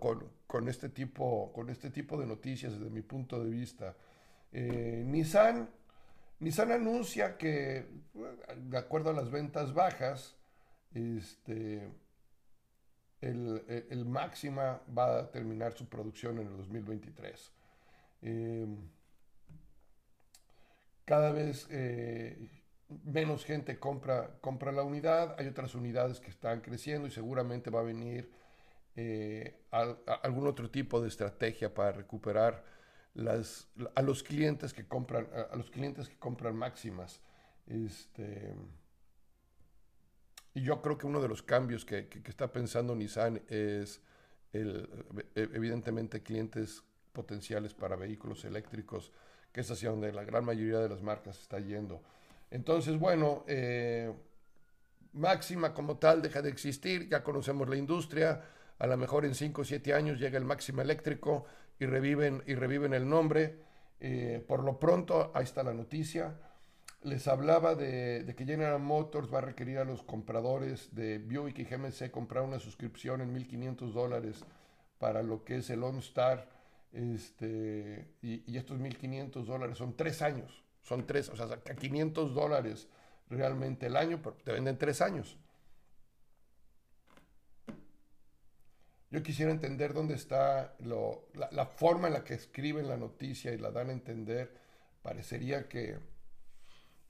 este 0.69 0.89
tipo, 0.89 1.51
con 1.53 1.69
este 1.69 1.89
tipo 1.89 2.19
de 2.19 2.27
noticias 2.27 2.74
desde 2.74 2.89
mi 2.89 3.01
punto 3.01 3.43
de 3.43 3.50
vista. 3.50 3.95
Eh, 4.51 5.03
Nissan 5.05 5.67
Nissan 6.43 6.72
anuncia 6.74 7.38
que, 7.38 7.88
de 8.57 8.77
acuerdo 8.77 9.12
a 9.12 9.13
las 9.13 9.31
ventas 9.31 9.74
bajas, 9.74 10.36
este, 10.93 11.89
el, 13.22 14.05
Máxima 14.05 14.81
va 14.95 15.19
a 15.19 15.31
terminar 15.31 15.74
su 15.74 15.88
producción 15.88 16.39
en 16.39 16.48
el 16.48 16.57
2023. 16.57 17.51
Em, 18.24 18.77
cada 21.05 21.31
vez 21.31 21.65
eh, 21.69 22.38
menos 23.05 23.45
gente 23.45 23.79
compra 23.79 24.72
la 24.74 24.83
unidad, 24.83 25.36
hay 25.39 25.48
otras 25.48 25.75
unidades 25.75 26.19
que 26.19 26.29
están 26.29 26.60
creciendo 26.60 27.07
y 27.07 27.12
seguramente 27.12 27.69
va 27.69 27.79
a 27.79 27.83
venir 27.83 28.29
eh, 28.95 29.59
algún 29.71 30.47
otro 30.47 30.69
tipo 30.69 31.01
de 31.01 31.07
estrategia 31.07 31.73
para 31.73 31.91
recuperar 31.91 32.63
las, 33.15 33.67
a 33.95 34.01
los 34.01 34.23
clientes 34.23 34.73
que 34.73 34.88
compran, 34.88 35.27
a, 35.51 35.55
los 35.55 35.69
clientes 35.69 36.09
que 36.09 36.17
compran 36.17 36.55
máximas. 36.55 37.21
Este, 37.67 38.55
y 40.53 40.62
yo 40.62 40.81
creo 40.81 40.97
que 40.97 41.07
uno 41.07 41.21
de 41.21 41.27
los 41.27 41.41
cambios 41.41 41.85
que, 41.85 42.07
está 42.25 42.51
pensando 42.51 42.95
Nissan 42.95 43.41
es 43.47 44.01
el, 44.51 44.88
e, 45.35 45.41
evidentemente 45.53 46.21
clientes 46.21 46.83
potenciales 47.12 47.73
para 47.73 47.95
vehículos 47.95 48.45
eléctricos, 48.45 49.12
que 49.51 49.62
es 49.62 49.71
hacia 49.71 49.91
donde 49.91 50.12
la 50.12 50.23
gran 50.23 50.45
mayoría 50.45 50.79
de 50.79 50.89
las 50.89 51.01
marcas 51.01 51.39
está 51.39 51.59
yendo. 51.59 52.01
Entonces, 52.51 52.97
bueno, 52.97 53.43
eh, 53.47 54.13
Máxima 55.13 55.73
como 55.75 55.97
tal 55.97 56.23
deja 56.23 56.41
de 56.41 56.50
existir, 56.50 57.07
ya 57.07 57.23
conocemos 57.23 57.69
la 57.69 57.75
industria, 57.75 58.43
a 58.79 58.87
lo 58.87 58.97
mejor 58.97 59.25
en 59.25 59.35
5 59.35 59.61
o 59.61 59.65
7 59.65 59.93
años 59.93 60.19
llega 60.19 60.37
el 60.37 60.45
Máxima 60.45 60.81
eléctrico 60.81 61.45
y 61.79 61.85
reviven, 61.85 62.43
y 62.45 62.55
reviven 62.55 62.93
el 62.93 63.07
nombre. 63.07 63.59
Eh, 63.99 64.43
por 64.47 64.63
lo 64.63 64.79
pronto, 64.79 65.31
ahí 65.33 65.43
está 65.43 65.63
la 65.63 65.73
noticia. 65.73 66.35
Les 67.01 67.27
hablaba 67.27 67.75
de, 67.75 68.33
que 68.37 68.45
General 68.45 68.79
Motors 68.79 69.33
va 69.33 69.39
a 69.39 69.41
requerir 69.41 69.77
a 69.77 69.85
los 69.85 70.03
compradores 70.03 70.93
de 70.95 71.19
Buick 71.19 71.59
y 71.59 71.63
GMC 71.65 72.11
comprar 72.11 72.43
una 72.43 72.59
suscripción 72.59 73.21
en 73.21 73.35
1.500 73.35 73.91
dólares 73.91 74.43
para 74.99 75.21
lo 75.21 75.43
que 75.43 75.57
es 75.57 75.69
el 75.69 75.83
OnStar. 75.83 76.49
Este, 76.93 78.07
y, 78.21 78.43
y 78.51 78.57
estos 78.57 78.79
1.500 78.79 79.45
dólares 79.45 79.77
son 79.77 79.95
tres 79.95 80.21
años. 80.21 80.63
Son 80.83 81.05
tres, 81.07 81.29
o 81.29 81.35
sea, 81.35 81.45
a 81.45 81.75
500 81.75 82.33
dólares 82.33 82.87
realmente 83.29 83.87
el 83.87 83.95
año, 83.95 84.19
pero 84.21 84.35
te 84.43 84.51
venden 84.51 84.77
tres 84.77 85.01
años. 85.01 85.37
Yo 89.13 89.22
quisiera 89.22 89.51
entender 89.51 89.93
dónde 89.93 90.15
está 90.15 90.75
la, 90.79 91.65
forma 91.67 92.08
en 92.08 92.13
la 92.13 92.24
que 92.24 92.34
escriben 92.34 92.88
la 92.88 92.98
noticia 92.98 93.53
y 93.53 93.60
la 93.60 93.70
dan 93.70 93.89
a 93.89 93.93
entender. 93.93 94.51
Parecería 95.03 95.70
que, 95.70 96.00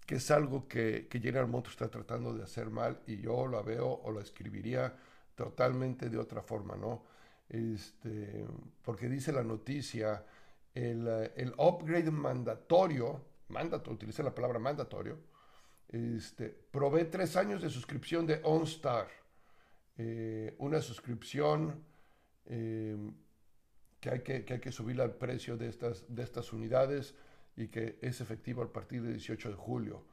que 0.05 0.15
es 0.15 0.29
algo 0.29 0.67
que, 0.67 1.07
que 1.07 1.21
General 1.21 1.47
Motors 1.47 1.75
está 1.75 1.89
tratando 1.89 2.33
de 2.33 2.43
hacer 2.43 2.69
mal 2.69 2.99
y 3.07 3.21
yo 3.21 3.47
lo 3.47 3.63
veo 3.63 3.87
o 4.03 4.11
lo 4.11 4.19
escribiría 4.19 4.93
totalmente 5.33 6.09
de 6.09 6.17
otra 6.17 6.41
forma, 6.41 6.75
¿no? 6.75 7.05
Este, 7.47 8.45
porque 8.81 9.07
dice 9.07 9.31
la 9.31 9.45
noticia, 9.45 10.25
el, 10.75 11.07
el 11.37 11.53
upgrade 11.57 12.11
mandatorio, 12.11 13.23
mandato, 13.47 13.91
utiliza 13.91 14.23
la 14.23 14.35
palabra 14.35 14.59
mandatorio, 14.59 15.19
este, 15.87 16.49
provee 16.49 17.05
tres 17.05 17.37
años 17.37 17.61
de 17.61 17.69
suscripción 17.69 18.27
de 18.27 18.41
OnStar, 18.43 19.07
eh, 19.97 20.53
una 20.57 20.81
suscripción 20.81 21.92
Em, 22.45 23.13
que, 23.99 24.09
hay 24.09 24.19
que, 24.21 24.43
que, 24.45 24.55
hay 24.55 24.59
que 24.59 24.71
subir 24.71 24.99
al 25.01 25.15
precio 25.15 25.57
de 25.57 25.69
estas, 25.69 26.05
de 26.13 26.23
estas 26.23 26.51
unidades 26.51 27.15
y 27.55 27.67
que 27.67 27.97
es 28.01 28.19
efectivo 28.21 28.61
a 28.63 28.71
partir 28.71 29.01
del 29.01 29.13
18 29.13 29.49
de 29.49 29.55
julio. 29.55 30.05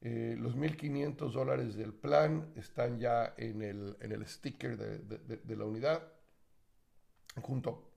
Eh, 0.00 0.36
los 0.38 0.56
1.500 0.56 1.32
dólares 1.32 1.74
del 1.76 1.92
plan 1.94 2.52
están 2.56 2.98
ya 2.98 3.34
en 3.36 3.62
el, 3.62 3.96
en 4.00 4.12
el 4.12 4.26
sticker 4.26 4.76
de, 4.76 4.98
de, 4.98 5.56
la 5.56 5.64
unidad, 5.64 6.12
junto 7.40 7.88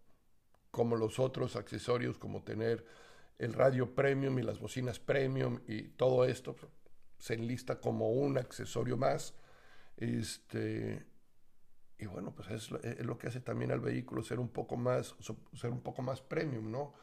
como 0.70 0.96
los 0.96 1.20
otros 1.20 1.56
accesorios 1.56 2.18
como 2.18 2.44
tener 2.44 2.86
el 3.40 3.54
radio 3.54 3.96
premium 3.96 4.38
y 4.38 4.44
las 4.44 4.60
bocinas 4.60 5.00
premium 5.00 5.62
y 5.68 5.84
todo 5.84 6.26
esto 6.26 6.56
se 7.18 7.34
enlista 7.34 7.80
como 7.80 8.12
un 8.12 8.38
accesorio 8.38 8.98
más. 8.98 9.34
Este, 9.98 11.06
y 11.98 12.06
bueno, 12.08 12.34
pues 12.36 12.50
es, 12.52 12.72
lo 13.06 13.18
que 13.18 13.28
hace 13.28 13.40
también 13.40 13.72
al 13.72 13.80
vehículo 13.80 14.22
ser 14.22 14.40
un 14.40 14.50
poco 14.50 14.76
más, 14.76 15.16
ser 15.54 15.70
un 15.70 15.82
poco 15.82 16.02
más 16.02 16.22
premium, 16.22 16.70
¿no? 16.70 16.94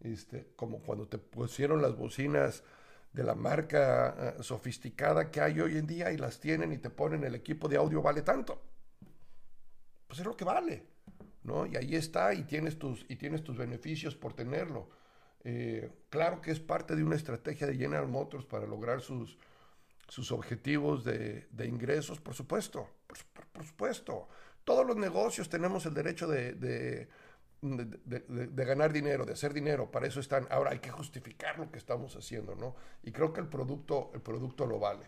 Este, 0.00 0.48
como 0.56 0.80
cuando 0.80 1.06
te 1.06 1.18
pusieron 1.18 1.82
las 1.82 1.96
bocinas 1.96 2.64
de 3.12 3.22
la 3.22 3.34
marca 3.34 4.36
eh, 4.38 4.42
sofisticada 4.42 5.30
que 5.30 5.40
hay 5.40 5.60
hoy 5.60 5.76
en 5.76 5.86
día 5.86 6.10
y 6.10 6.16
las 6.16 6.40
tienen 6.40 6.72
y 6.72 6.78
te 6.78 6.90
ponen 6.90 7.24
el 7.24 7.34
equipo 7.34 7.68
de 7.68 7.76
audio 7.76 8.02
vale 8.02 8.22
tanto. 8.22 8.60
Pues 10.06 10.20
es 10.20 10.26
lo 10.26 10.36
que 10.36 10.44
vale, 10.44 10.84
¿no? 11.44 11.66
Y 11.66 11.76
ahí 11.76 11.94
está 11.94 12.34
y 12.34 12.42
tienes 12.44 12.78
tus, 12.78 13.04
y 13.08 13.16
tienes 13.16 13.44
tus 13.44 13.56
beneficios 13.56 14.16
por 14.16 14.32
tenerlo. 14.32 14.88
Eh, 15.44 15.90
claro 16.08 16.40
que 16.40 16.50
es 16.50 16.60
parte 16.60 16.96
de 16.96 17.04
una 17.04 17.16
estrategia 17.16 17.66
de 17.66 17.76
General 17.76 18.08
Motors 18.08 18.44
para 18.44 18.66
lograr 18.66 19.00
sus, 19.00 19.38
sus 20.10 20.32
objetivos 20.32 21.04
de, 21.04 21.46
ingresos, 21.64 22.20
por 22.20 22.34
supuesto, 22.34 22.88
por, 23.52 23.64
supuesto. 23.64 24.28
Todos 24.64 24.84
los 24.84 24.96
negocios 24.96 25.48
tenemos 25.48 25.86
el 25.86 25.94
derecho 25.94 26.26
de, 26.26 27.08
ganar 27.62 28.92
dinero, 28.92 29.24
de 29.24 29.32
hacer 29.34 29.54
dinero, 29.54 29.88
para 29.88 30.08
eso 30.08 30.18
están. 30.18 30.48
Ahora 30.50 30.72
hay 30.72 30.80
que 30.80 30.90
justificar 30.90 31.60
lo 31.60 31.70
que 31.70 31.78
estamos 31.78 32.16
haciendo, 32.16 32.56
¿no? 32.56 32.74
Y 33.04 33.12
creo 33.12 33.32
que 33.32 33.40
el 33.40 33.46
producto, 33.46 34.10
el 34.12 34.20
producto 34.20 34.66
lo 34.66 34.80
vale. 34.80 35.06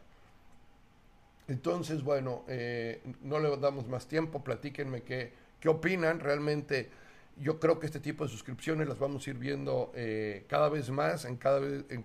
Entonces, 1.49 2.04
bueno, 2.04 2.44
eh, 2.47 3.02
no 3.23 3.40
le 3.40 3.56
damos 3.56 3.88
más 3.88 4.06
tiempo, 4.06 4.44
platíquenme 4.44 5.02
qué, 5.02 5.32
opinan 5.66 6.21
realmente 6.21 6.90
yo 7.38 7.59
creo 7.59 7.80
que 7.80 7.87
este 7.87 7.99
tipo 7.99 8.25
de 8.25 8.30
suscripciones 8.30 8.87
las 8.87 8.99
vamos 8.99 9.26
a 9.26 9.30
ir 9.30 9.38
viendo 9.38 9.90
eh, 9.97 10.44
cada 10.49 10.68
vez 10.68 10.90
más, 10.90 11.25
en, 11.25 11.38
cada 11.38 11.59
en, 11.66 12.04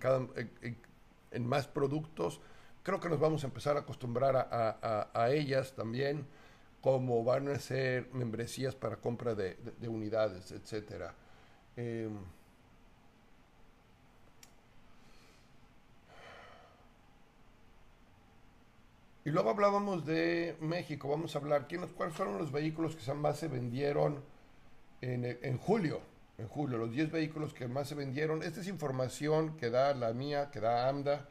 en, 1.32 1.46
más 1.46 1.68
productos. 1.68 2.42
Creo 2.88 3.02
que 3.02 3.10
nos 3.10 3.20
vamos 3.20 3.44
a 3.44 3.48
empezar 3.48 3.76
a 3.76 3.82
acostumbrar 3.82 4.48
a, 4.50 5.30
ellas 5.30 5.74
también, 5.76 6.26
como 6.80 7.22
van 7.22 7.50
a 7.50 7.60
ser 7.60 8.08
membresías 8.14 8.76
para 8.76 8.96
compra 8.96 9.36
de, 9.36 9.58
unidades, 9.90 10.54
etc. 10.54 11.12
Em, 11.76 12.18
y 19.26 19.32
luego 19.32 19.50
hablábamos 19.50 20.06
de 20.06 20.56
México. 20.62 21.10
Vamos 21.10 21.36
a 21.36 21.40
hablar, 21.40 21.68
¿quiénes, 21.68 21.92
¿cuáles 21.92 22.16
fueron 22.16 22.38
los 22.38 22.54
vehículos 22.54 22.96
que 22.96 23.14
más 23.14 23.38
se 23.38 23.50
vendieron? 23.50 24.24
en, 25.02 25.58
julio, 25.58 26.00
en 26.38 26.48
julio, 26.48 26.78
los 26.78 26.92
10 26.94 27.12
vehículos 27.12 27.54
que 27.54 27.68
más 27.68 27.90
se 27.90 27.96
vendieron. 27.96 28.44
Esta 28.44 28.62
es 28.62 28.68
información 28.70 29.58
que 29.58 29.70
da 29.70 29.94
la 29.94 30.14
mía, 30.14 30.52
que 30.52 30.62
da 30.62 30.88
AMDA, 30.88 31.28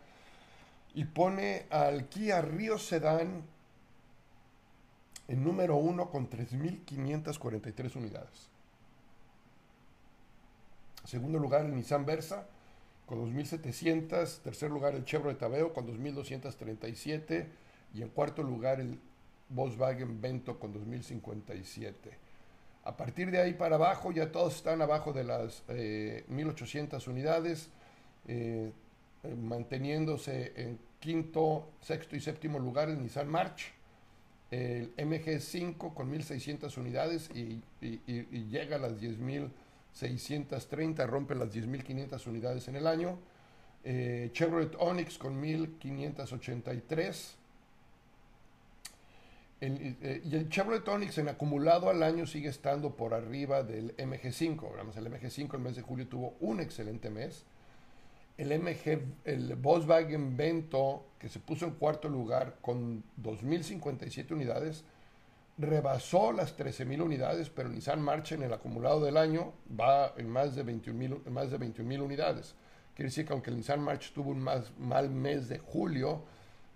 y 0.96 1.04
pone 1.04 1.66
al 1.68 2.08
Kia 2.08 2.40
Río 2.40 2.78
Sedan 2.78 3.44
en 5.28 5.44
número 5.44 5.76
1 5.76 6.10
con 6.10 6.30
3.543 6.30 7.96
unidades. 7.96 8.48
Segundo 11.04 11.38
lugar 11.38 11.66
el 11.66 11.74
Nissan 11.74 12.06
Versa 12.06 12.46
con 13.04 13.18
2.700. 13.30 14.38
Tercer 14.40 14.70
lugar 14.70 14.94
el 14.94 15.04
Chevrolet 15.04 15.40
Aveo 15.42 15.74
con 15.74 15.86
2.237. 15.86 17.46
Y 17.92 18.00
en 18.00 18.08
cuarto 18.08 18.42
lugar 18.42 18.80
el 18.80 18.98
Volkswagen 19.50 20.18
Vento 20.22 20.58
con 20.58 20.72
2.057. 20.72 21.92
A 22.84 22.96
partir 22.96 23.30
de 23.30 23.42
ahí 23.42 23.52
para 23.52 23.76
abajo 23.76 24.12
ya 24.12 24.32
todos 24.32 24.56
están 24.56 24.80
abajo 24.80 25.12
de 25.12 25.24
las 25.24 25.62
1800 26.28 27.06
eh, 27.06 27.10
unidades, 27.10 27.68
eh, 28.28 28.72
eh, 29.24 29.34
manteniéndose 29.34 30.52
en 30.56 30.85
quinto, 31.00 31.70
sexto 31.80 32.16
y 32.16 32.20
séptimo 32.20 32.58
lugar 32.58 32.88
el 32.88 33.02
Nissan 33.02 33.28
March, 33.28 33.72
el 34.50 34.94
MG5 34.96 35.94
con 35.94 36.10
1600 36.10 36.76
unidades 36.76 37.30
y, 37.34 37.62
llega 38.50 38.76
a 38.76 38.78
las 38.78 39.00
10.630, 39.00 41.06
rompe 41.06 41.34
las 41.34 41.54
10.500 41.54 42.26
unidades 42.26 42.68
en 42.68 42.76
el 42.76 42.86
año. 42.86 43.18
Chevrolet 44.32 44.74
Onix 44.78 45.18
con 45.18 45.40
1583 45.40 47.36
eh, 49.60 50.22
y 50.22 50.36
el 50.36 50.50
Chevrolet 50.50 50.86
Onix 50.86 51.16
en 51.18 51.28
acumulado 51.28 51.88
al 51.88 52.02
año 52.02 52.26
sigue 52.26 52.48
estando 52.48 52.94
por 52.94 53.14
arriba 53.14 53.62
del 53.62 53.96
MG5. 53.96 54.96
el 54.96 55.10
MG5 55.10 55.54
el 55.54 55.60
mes 55.60 55.76
de 55.76 55.82
julio 55.82 56.06
tuvo 56.06 56.34
un 56.40 56.60
excelente 56.60 57.10
mes. 57.10 57.44
El 58.36 58.58
MG, 58.58 59.00
el 59.24 59.54
Volkswagen 59.56 60.36
Vento, 60.36 61.06
que 61.18 61.28
se 61.28 61.40
puso 61.40 61.64
en 61.66 61.72
cuarto 61.72 62.08
lugar 62.08 62.58
con 62.60 63.02
2.057 63.22 64.32
unidades, 64.32 64.84
rebasó 65.58 66.32
las 66.32 66.56
13.000 66.56 67.02
unidades, 67.02 67.48
pero 67.48 67.68
Nissan 67.68 68.02
March 68.02 68.32
en 68.32 68.42
el 68.42 68.52
acumulado 68.52 69.02
del 69.02 69.16
año 69.16 69.54
va 69.78 70.12
en 70.16 70.28
más 70.28 70.54
de 70.54 70.64
21.000 70.64 71.30
más 71.30 71.50
de 71.50 71.56
21, 71.56 72.04
unidades. 72.04 72.54
Quiere 72.94 73.08
decir 73.08 73.26
que 73.26 73.32
aunque 73.32 73.50
el 73.50 73.56
Nissan 73.56 73.80
March 73.80 74.12
tuvo 74.12 74.30
un 74.30 74.40
mal 74.40 75.10
mes 75.10 75.48
de 75.48 75.58
julio, 75.58 76.24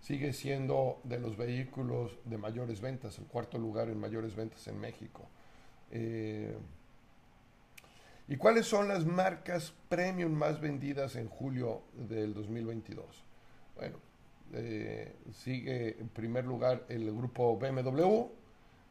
sigue 0.01 0.33
siendo 0.33 1.01
de 1.05 1.19
los 1.19 1.37
vehículos 1.37 2.17
de 2.25 2.39
mayores 2.39 2.81
ventas, 2.81 3.19
el 3.19 3.27
cuarto 3.27 3.59
lugar 3.59 3.89
en 3.89 3.99
mayores 3.99 4.35
ventas 4.35 4.67
en 4.67 4.81
México. 4.81 5.29
Eh, 5.91 6.57
¿Y 8.31 8.37
cuáles 8.37 8.65
son 8.65 8.89
las 8.89 9.05
marcas 9.05 9.75
premium 9.91 10.33
más 10.33 10.59
vendidas 10.59 11.17
en 11.17 11.29
julio 11.29 11.83
del 11.93 12.33
2022? 12.33 13.05
Bueno, 13.77 13.99
eh, 14.55 15.17
sigue 15.35 16.01
en 16.01 16.09
primer 16.09 16.47
lugar 16.47 16.87
el 16.89 17.15
grupo 17.15 17.59
BMW, 17.59 18.29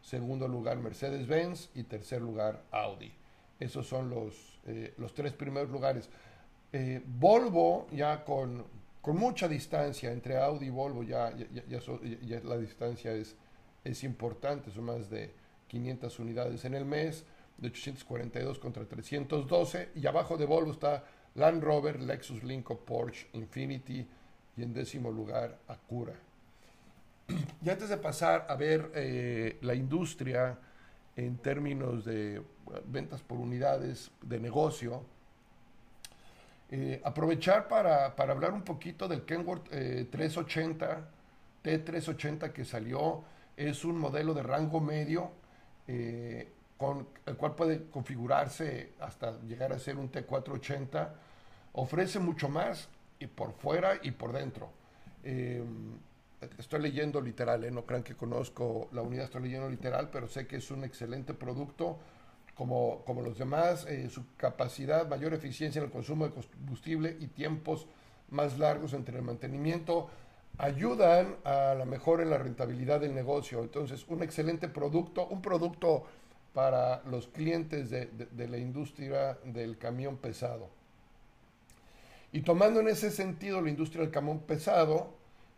segundo 0.02 0.48
lugar 0.48 0.78
Mercedes-Benz 0.78 1.72
y 1.74 1.84
tercer 1.84 2.22
lugar 2.22 2.62
Audi. 2.70 3.12
Esos 3.60 3.88
son 3.88 4.12
los, 4.12 4.60
eh, 4.68 4.94
los 4.98 5.16
tres 5.16 5.34
primeros 5.34 5.72
lugares. 5.72 6.08
Volvo 7.08 7.88
ya 7.92 8.24
con 8.24 8.64
con 9.02 9.18
mucha 9.18 9.48
distancia 9.48 10.12
entre 10.12 10.38
Audi 10.38 10.68
y 10.68 10.70
Volvo, 10.70 11.04
ya, 11.04 11.34
ya, 11.36 12.40
la 12.44 12.58
distancia 12.58 13.14
es, 13.14 13.36
es 13.84 14.04
importante, 14.04 14.72
son 14.72 14.86
más 14.86 15.10
de 15.10 15.34
500 15.68 16.20
unidades 16.20 16.66
en 16.66 16.74
el 16.74 16.86
mes, 16.86 17.26
de 17.60 17.68
842 17.68 18.60
contra 18.60 18.86
312, 18.86 19.90
y 19.96 20.08
abajo 20.08 20.38
de 20.38 20.46
Volvo 20.46 20.72
está 20.72 21.04
Land 21.36 21.64
Rover, 21.64 22.02
Lexus, 22.02 22.44
Lincoln, 22.44 22.80
Porsche, 22.86 23.28
Infinity, 23.34 24.08
y 24.58 24.64
en 24.64 24.74
décimo 24.74 25.12
lugar 25.12 25.58
Acura. 25.68 26.14
Y 27.64 27.70
antes 27.70 27.90
de 27.90 27.98
pasar 27.98 28.46
a 28.50 28.56
ver 28.56 28.92
eh, 28.96 29.58
la 29.62 29.76
industria 29.76 30.58
en 31.16 31.38
términos 31.38 32.06
de 32.06 32.42
ventas 32.86 33.22
por 33.22 33.38
unidades 33.38 34.12
de 34.22 34.40
negocio, 34.40 35.04
eh, 36.72 37.02
aprovechar 37.04 37.68
para, 37.68 38.08
hablar 38.08 38.54
un 38.54 38.64
poquito 38.64 39.08
del 39.08 39.24
Kenworth 39.24 39.70
380, 39.70 41.10
eh, 41.64 41.84
T380 41.86 42.52
que 42.52 42.66
salió, 42.66 43.24
es 43.56 43.84
un 43.84 43.98
modelo 43.98 44.34
de 44.34 44.44
rango 44.44 44.80
medio 44.80 45.32
con 46.80 47.10
el 47.26 47.36
cual 47.36 47.56
puede 47.56 47.90
configurarse 47.90 48.94
hasta 49.02 49.38
llegar 49.42 49.74
a 49.74 49.80
ser 49.80 49.98
un 49.98 50.10
T480. 50.10 51.10
Ofrece 51.74 52.20
mucho 52.20 52.48
más 52.48 52.88
y 53.20 53.28
por 53.28 53.52
fuera 53.52 54.00
y 54.02 54.12
por 54.12 54.32
dentro. 54.32 54.72
estoy 56.58 56.82
leyendo 56.82 57.20
literal, 57.20 57.72
no 57.74 57.86
crean 57.86 58.02
que 58.02 58.16
conozco 58.16 58.88
la 58.94 59.02
unidad, 59.02 59.26
estoy 59.26 59.44
leyendo 59.44 59.70
literal, 59.70 60.10
pero 60.10 60.30
sé 60.30 60.48
que 60.48 60.56
es 60.56 60.72
un 60.72 60.86
excelente 60.86 61.34
producto 61.34 62.00
como, 62.56 63.04
como 63.06 63.22
los 63.22 63.38
demás, 63.38 63.86
eh, 63.86 64.10
su 64.10 64.34
capacidad, 64.38 65.06
mayor 65.10 65.34
eficiencia 65.34 65.80
en 65.80 65.86
el 65.86 65.92
consumo 65.92 66.30
de 66.30 66.34
combustible 66.34 67.18
y 67.20 67.28
tiempos 67.28 67.88
más 68.30 68.58
largos 68.58 68.94
entre 68.94 69.18
el 69.18 69.24
mantenimiento 69.24 70.10
ayudan 70.58 71.36
a 71.44 71.74
la 71.78 71.86
mejora 71.86 72.24
en 72.24 72.30
la 72.30 72.38
rentabilidad 72.38 73.02
del 73.02 73.16
negocio. 73.16 73.62
Entonces, 73.62 74.06
un 74.08 74.24
excelente 74.24 74.68
producto, 74.68 75.28
un 75.28 75.42
producto 75.42 76.06
para 76.54 77.04
los 77.04 77.28
clientes 77.28 77.90
de, 77.90 78.08
de 78.08 78.48
la 78.48 78.58
industria 78.58 79.38
del 79.44 79.78
camión 79.78 80.18
pesado. 80.18 80.70
Y 82.32 82.42
tomando 82.42 82.80
en 82.80 82.88
ese 82.88 83.12
sentido 83.12 83.62
la 83.62 83.70
industria 83.70 84.02
del 84.02 84.12
camión 84.12 84.40
pesado, 84.40 85.16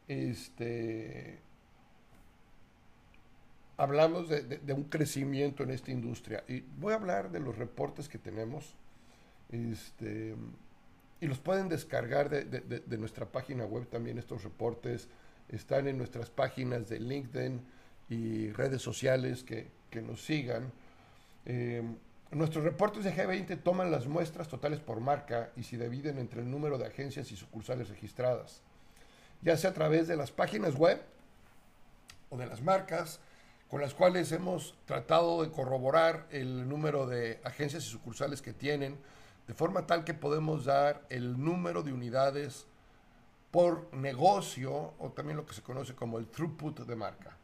este, 0.08 1.40
hablamos 3.82 4.30
de, 4.30 4.74
un 4.74 4.84
crecimiento 4.84 5.64
en 5.64 5.72
esta 5.72 5.90
industria. 5.90 6.44
Y 6.48 6.62
voy 6.80 6.94
a 6.94 6.98
hablar 6.98 7.32
de 7.32 7.40
los 7.40 7.58
reportes 7.58 8.08
que 8.08 8.18
tenemos. 8.18 8.76
Este, 9.52 10.36
y 11.20 11.26
los 11.26 11.40
pueden 11.40 11.68
descargar 11.68 12.30
de, 12.30 12.98
nuestra 12.98 13.26
página 13.26 13.66
web 13.66 13.88
también 13.88 14.18
estos 14.18 14.44
reportes. 14.44 15.08
Están 15.50 15.88
en 15.88 15.98
nuestras 15.98 16.30
páginas 16.30 16.90
de 16.90 17.00
LinkedIn 17.00 17.62
y 18.10 18.52
redes 18.52 18.82
sociales 18.82 19.44
que, 19.44 19.70
nos 20.02 20.24
sigan. 20.24 20.72
Eh, 21.46 21.84
nuestros 22.32 22.64
reportes 22.64 23.04
de 23.04 23.14
G20 23.14 23.62
toman 23.62 23.92
las 23.92 24.08
muestras 24.08 24.48
totales 24.48 24.80
por 24.80 25.00
marca 25.02 25.52
y 25.56 25.64
se 25.64 25.78
dividen 25.78 26.18
entre 26.18 26.42
el 26.42 26.50
número 26.50 26.78
de 26.78 26.86
agencias 26.86 27.32
y 27.32 27.36
sucursales 27.36 27.90
registradas, 27.90 28.62
ya 29.42 29.58
sea 29.58 29.72
a 29.72 29.74
través 29.74 30.08
de 30.08 30.16
las 30.16 30.32
páginas 30.32 30.76
web 30.76 31.02
o 32.30 32.38
de 32.38 32.46
las 32.46 32.62
marcas 32.62 33.20
con 33.72 33.80
las 33.80 33.94
cuales 33.94 34.32
hemos 34.34 34.76
tratado 34.86 35.44
de 35.44 35.50
corroborar 35.50 36.28
el 36.30 36.68
número 36.68 37.08
de 37.08 37.40
agencias 37.46 37.86
y 37.86 37.88
sucursales 37.88 38.42
que 38.42 38.52
tienen, 38.52 38.98
de 39.48 39.54
forma 39.54 39.88
tal 39.88 40.04
que 40.04 40.14
podemos 40.14 40.66
dar 40.66 41.02
el 41.10 41.42
número 41.42 41.82
de 41.82 41.94
unidades 41.94 42.66
por 43.50 43.94
negocio 43.94 44.94
o 45.00 45.12
también 45.12 45.38
lo 45.38 45.46
que 45.46 45.54
se 45.54 45.62
conoce 45.62 45.96
como 45.96 46.20
el 46.20 46.28
throughput 46.28 46.82
de 46.82 46.96
marca. 46.98 47.38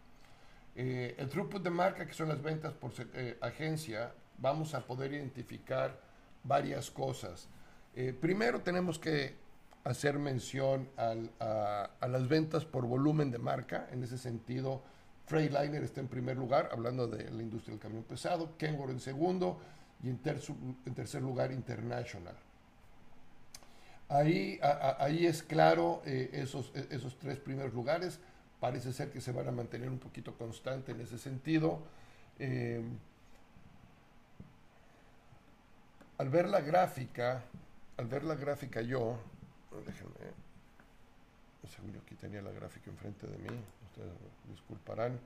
Eh, 0.79 1.15
el 1.17 1.27
throughput 1.27 1.63
de 1.63 1.71
marca, 1.71 2.05
que 2.05 2.13
son 2.13 2.29
las 2.29 2.39
ventas 2.39 2.71
por 2.71 2.91
eh, 3.15 3.35
agencia, 3.41 4.13
vamos 4.37 4.75
a 4.75 4.85
poder 4.85 5.11
identificar 5.11 5.99
varias 6.43 6.91
cosas. 6.91 7.47
Eh, 7.95 8.13
primero 8.13 8.61
tenemos 8.61 8.99
que 8.99 9.33
hacer 9.83 10.19
mención 10.19 10.87
a, 10.97 11.89
las 12.07 12.27
ventas 12.27 12.63
por 12.63 12.85
volumen 12.85 13.31
de 13.31 13.39
marca. 13.39 13.87
En 13.91 14.03
ese 14.03 14.19
sentido, 14.19 14.83
Freightliner 15.25 15.83
está 15.83 15.99
en 15.99 16.07
primer 16.07 16.37
lugar, 16.37 16.69
hablando 16.71 17.07
de 17.07 17.31
la 17.31 17.41
industria 17.41 17.73
del 17.73 17.81
camión 17.81 18.03
pesado, 18.03 18.55
Kenworth 18.57 18.91
en 18.91 18.99
segundo 18.99 19.59
y 20.03 20.09
en, 20.09 20.19
tercer 20.19 21.23
lugar 21.23 21.51
International. 21.51 22.35
Ahí, 24.09 24.59
ahí 24.61 25.25
es 25.25 25.41
claro 25.41 26.03
eh, 26.05 26.29
esos, 26.33 26.71
esos 26.91 27.17
tres 27.17 27.39
primeros 27.39 27.73
lugares. 27.73 28.19
Parece 28.60 28.91
ser 28.91 29.12
que 29.12 29.22
se 29.22 29.32
van 29.32 29.48
a 29.48 29.52
mantener 29.52 29.89
un 29.89 30.00
poquito 30.00 30.36
constante 30.36 30.91
en 30.91 31.02
ese 31.02 31.17
sentido. 31.17 31.84
Eh, 32.39 32.82
al 36.17 36.30
ver 36.30 36.50
la 36.50 36.62
gráfica, 36.62 37.43
al 37.98 38.08
ver 38.08 38.24
la 38.24 38.36
gráfica 38.36 38.82
yo, 38.82 39.20
déjenme, 39.86 40.13
según 41.67 41.93
yo 41.93 42.00
aquí 42.00 42.15
tenía 42.15 42.41
la 42.41 42.52
gráfica 42.52 42.89
enfrente 42.89 43.28
de 43.28 43.38
mí, 43.38 43.50
ustedes 43.89 44.13
disculparán, 44.50 45.20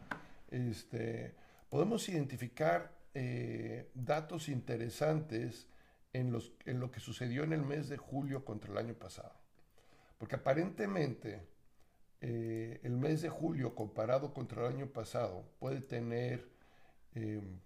este, 0.49 1.33
podemos 1.69 2.07
identificar 2.09 2.91
eh, 3.13 3.89
datos 3.93 4.49
interesantes 4.49 5.67
en, 6.13 6.37
en 6.65 6.79
lo 6.79 6.91
que 6.91 6.99
sucedió 6.99 7.43
en 7.43 7.53
el 7.53 7.61
mes 7.61 7.87
de 7.87 7.97
julio 7.97 8.43
contra 8.43 8.71
el 8.71 8.77
año 8.77 8.93
pasado. 8.93 9.33
Porque 10.17 10.35
aparentemente 10.35 11.41
eh, 12.21 12.79
el 12.83 12.97
mes 12.97 13.21
de 13.21 13.29
julio 13.29 13.75
comparado 13.75 14.33
contra 14.33 14.67
el 14.67 14.75
año 14.75 14.87
pasado 14.87 15.43
puede 15.59 15.81
tener... 15.81 16.47
Em, 17.15 17.59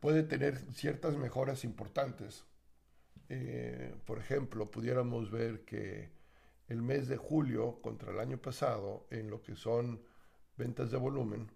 puede 0.00 0.22
tener 0.22 0.58
ciertas 0.72 1.16
mejoras 1.16 1.64
importantes. 1.64 2.44
Eh, 3.28 3.94
por 4.06 4.18
ejemplo, 4.18 4.70
pudiéramos 4.70 5.30
ver 5.30 5.64
que 5.64 6.10
el 6.68 6.82
mes 6.82 7.08
de 7.08 7.16
julio 7.16 7.80
contra 7.82 8.12
el 8.12 8.20
año 8.20 8.38
pasado, 8.38 9.06
en 9.10 9.30
lo 9.30 9.42
que 9.42 9.56
son 9.56 10.00
ventas 10.56 10.90
de 10.90 10.96
volumen, 10.96 11.50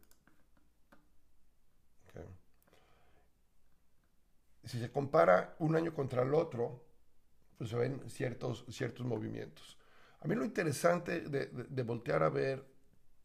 si 4.65 4.79
se 4.79 4.91
compara 4.91 5.57
un 5.59 5.75
año 5.75 5.95
contra 5.95 6.23
el 6.23 6.35
otro, 6.35 6.81
pues 7.61 7.69
se 7.69 7.77
ven 7.77 8.01
ciertos, 8.09 8.65
ciertos 8.71 9.05
movimientos. 9.05 9.77
A 10.23 10.27
mí 10.27 10.35
lo 10.35 10.47
interesante 10.47 11.21
de, 11.21 11.83
voltear 11.83 12.23
a 12.23 12.31
ver 12.31 12.65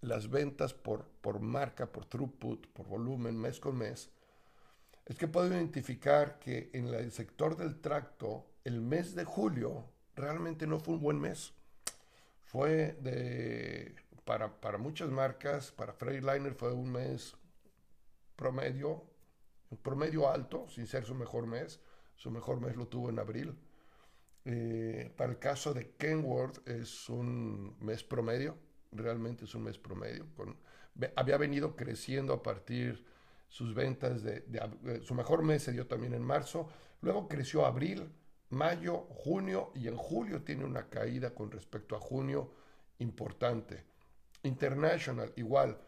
las 0.01 0.29
ventas 0.29 0.73
por, 0.73 1.05
por 1.21 1.39
marca, 1.39 1.89
por 1.89 2.03
throughput, 2.03 2.67
por 2.73 2.85
volumen, 2.85 3.39
mes 3.39 3.61
con 3.61 3.77
mes, 3.77 4.09
es 5.05 5.17
que 5.17 5.29
puedo 5.29 5.47
identificar 5.47 6.37
que 6.37 6.69
en 6.73 6.87
el 6.87 7.13
sector 7.13 7.55
del 7.55 7.79
tracto, 7.79 8.45
el 8.65 8.81
mes 8.81 9.15
de 9.15 9.23
julio 9.23 9.85
realmente 10.17 10.67
no 10.67 10.81
fue 10.81 10.95
un 10.95 10.99
buen 10.99 11.21
mes. 11.21 11.53
Fue 12.43 12.97
de, 12.99 13.95
para, 14.25 14.59
para 14.59 14.77
muchas 14.77 15.09
marcas, 15.09 15.71
para 15.71 15.93
Freightliner 15.93 16.55
fue 16.55 16.73
un 16.73 16.91
mes 16.91 17.37
promedio, 18.35 19.01
promedio 19.81 20.29
alto, 20.29 20.67
sin 20.67 20.87
ser 20.87 21.05
su 21.05 21.15
mejor 21.15 21.47
mes. 21.47 21.79
Su 22.17 22.31
mejor 22.31 22.59
mes 22.59 22.75
lo 22.75 22.89
tuvo 22.89 23.09
en 23.09 23.19
abril. 23.19 23.57
Eh, 24.47 25.11
para 25.17 25.31
el 25.31 25.39
caso 25.39 25.73
de 25.73 25.95
Kenworth 25.97 26.67
es 26.67 27.09
un 27.09 27.75
mes 27.79 28.03
promedio, 28.03 28.55
realmente 28.91 29.45
es 29.45 29.55
un 29.55 29.63
mes 29.63 29.79
promedio. 29.79 30.27
Con, 30.35 30.55
había 31.15 31.37
venido 31.37 31.75
creciendo 31.75 32.33
a 32.33 32.43
partir 32.43 33.03
sus 33.47 33.73
ventas 33.73 34.23
de, 34.23 34.43
su 35.03 35.15
mejor 35.15 35.43
mes 35.43 35.63
se 35.63 35.71
dio 35.71 35.87
también 35.87 36.13
en 36.13 36.21
marzo, 36.21 36.69
luego 37.01 37.27
creció 37.27 37.65
abril, 37.65 38.11
mayo, 38.49 39.07
junio 39.09 39.71
y 39.73 39.87
en 39.87 39.95
julio 39.95 40.43
tiene 40.43 40.63
una 40.63 40.89
caída 40.89 41.33
con 41.33 41.51
respecto 41.51 41.95
a 41.95 41.99
junio 41.99 42.51
importante. 42.99 43.83
International 44.43 45.33
igual, 45.37 45.79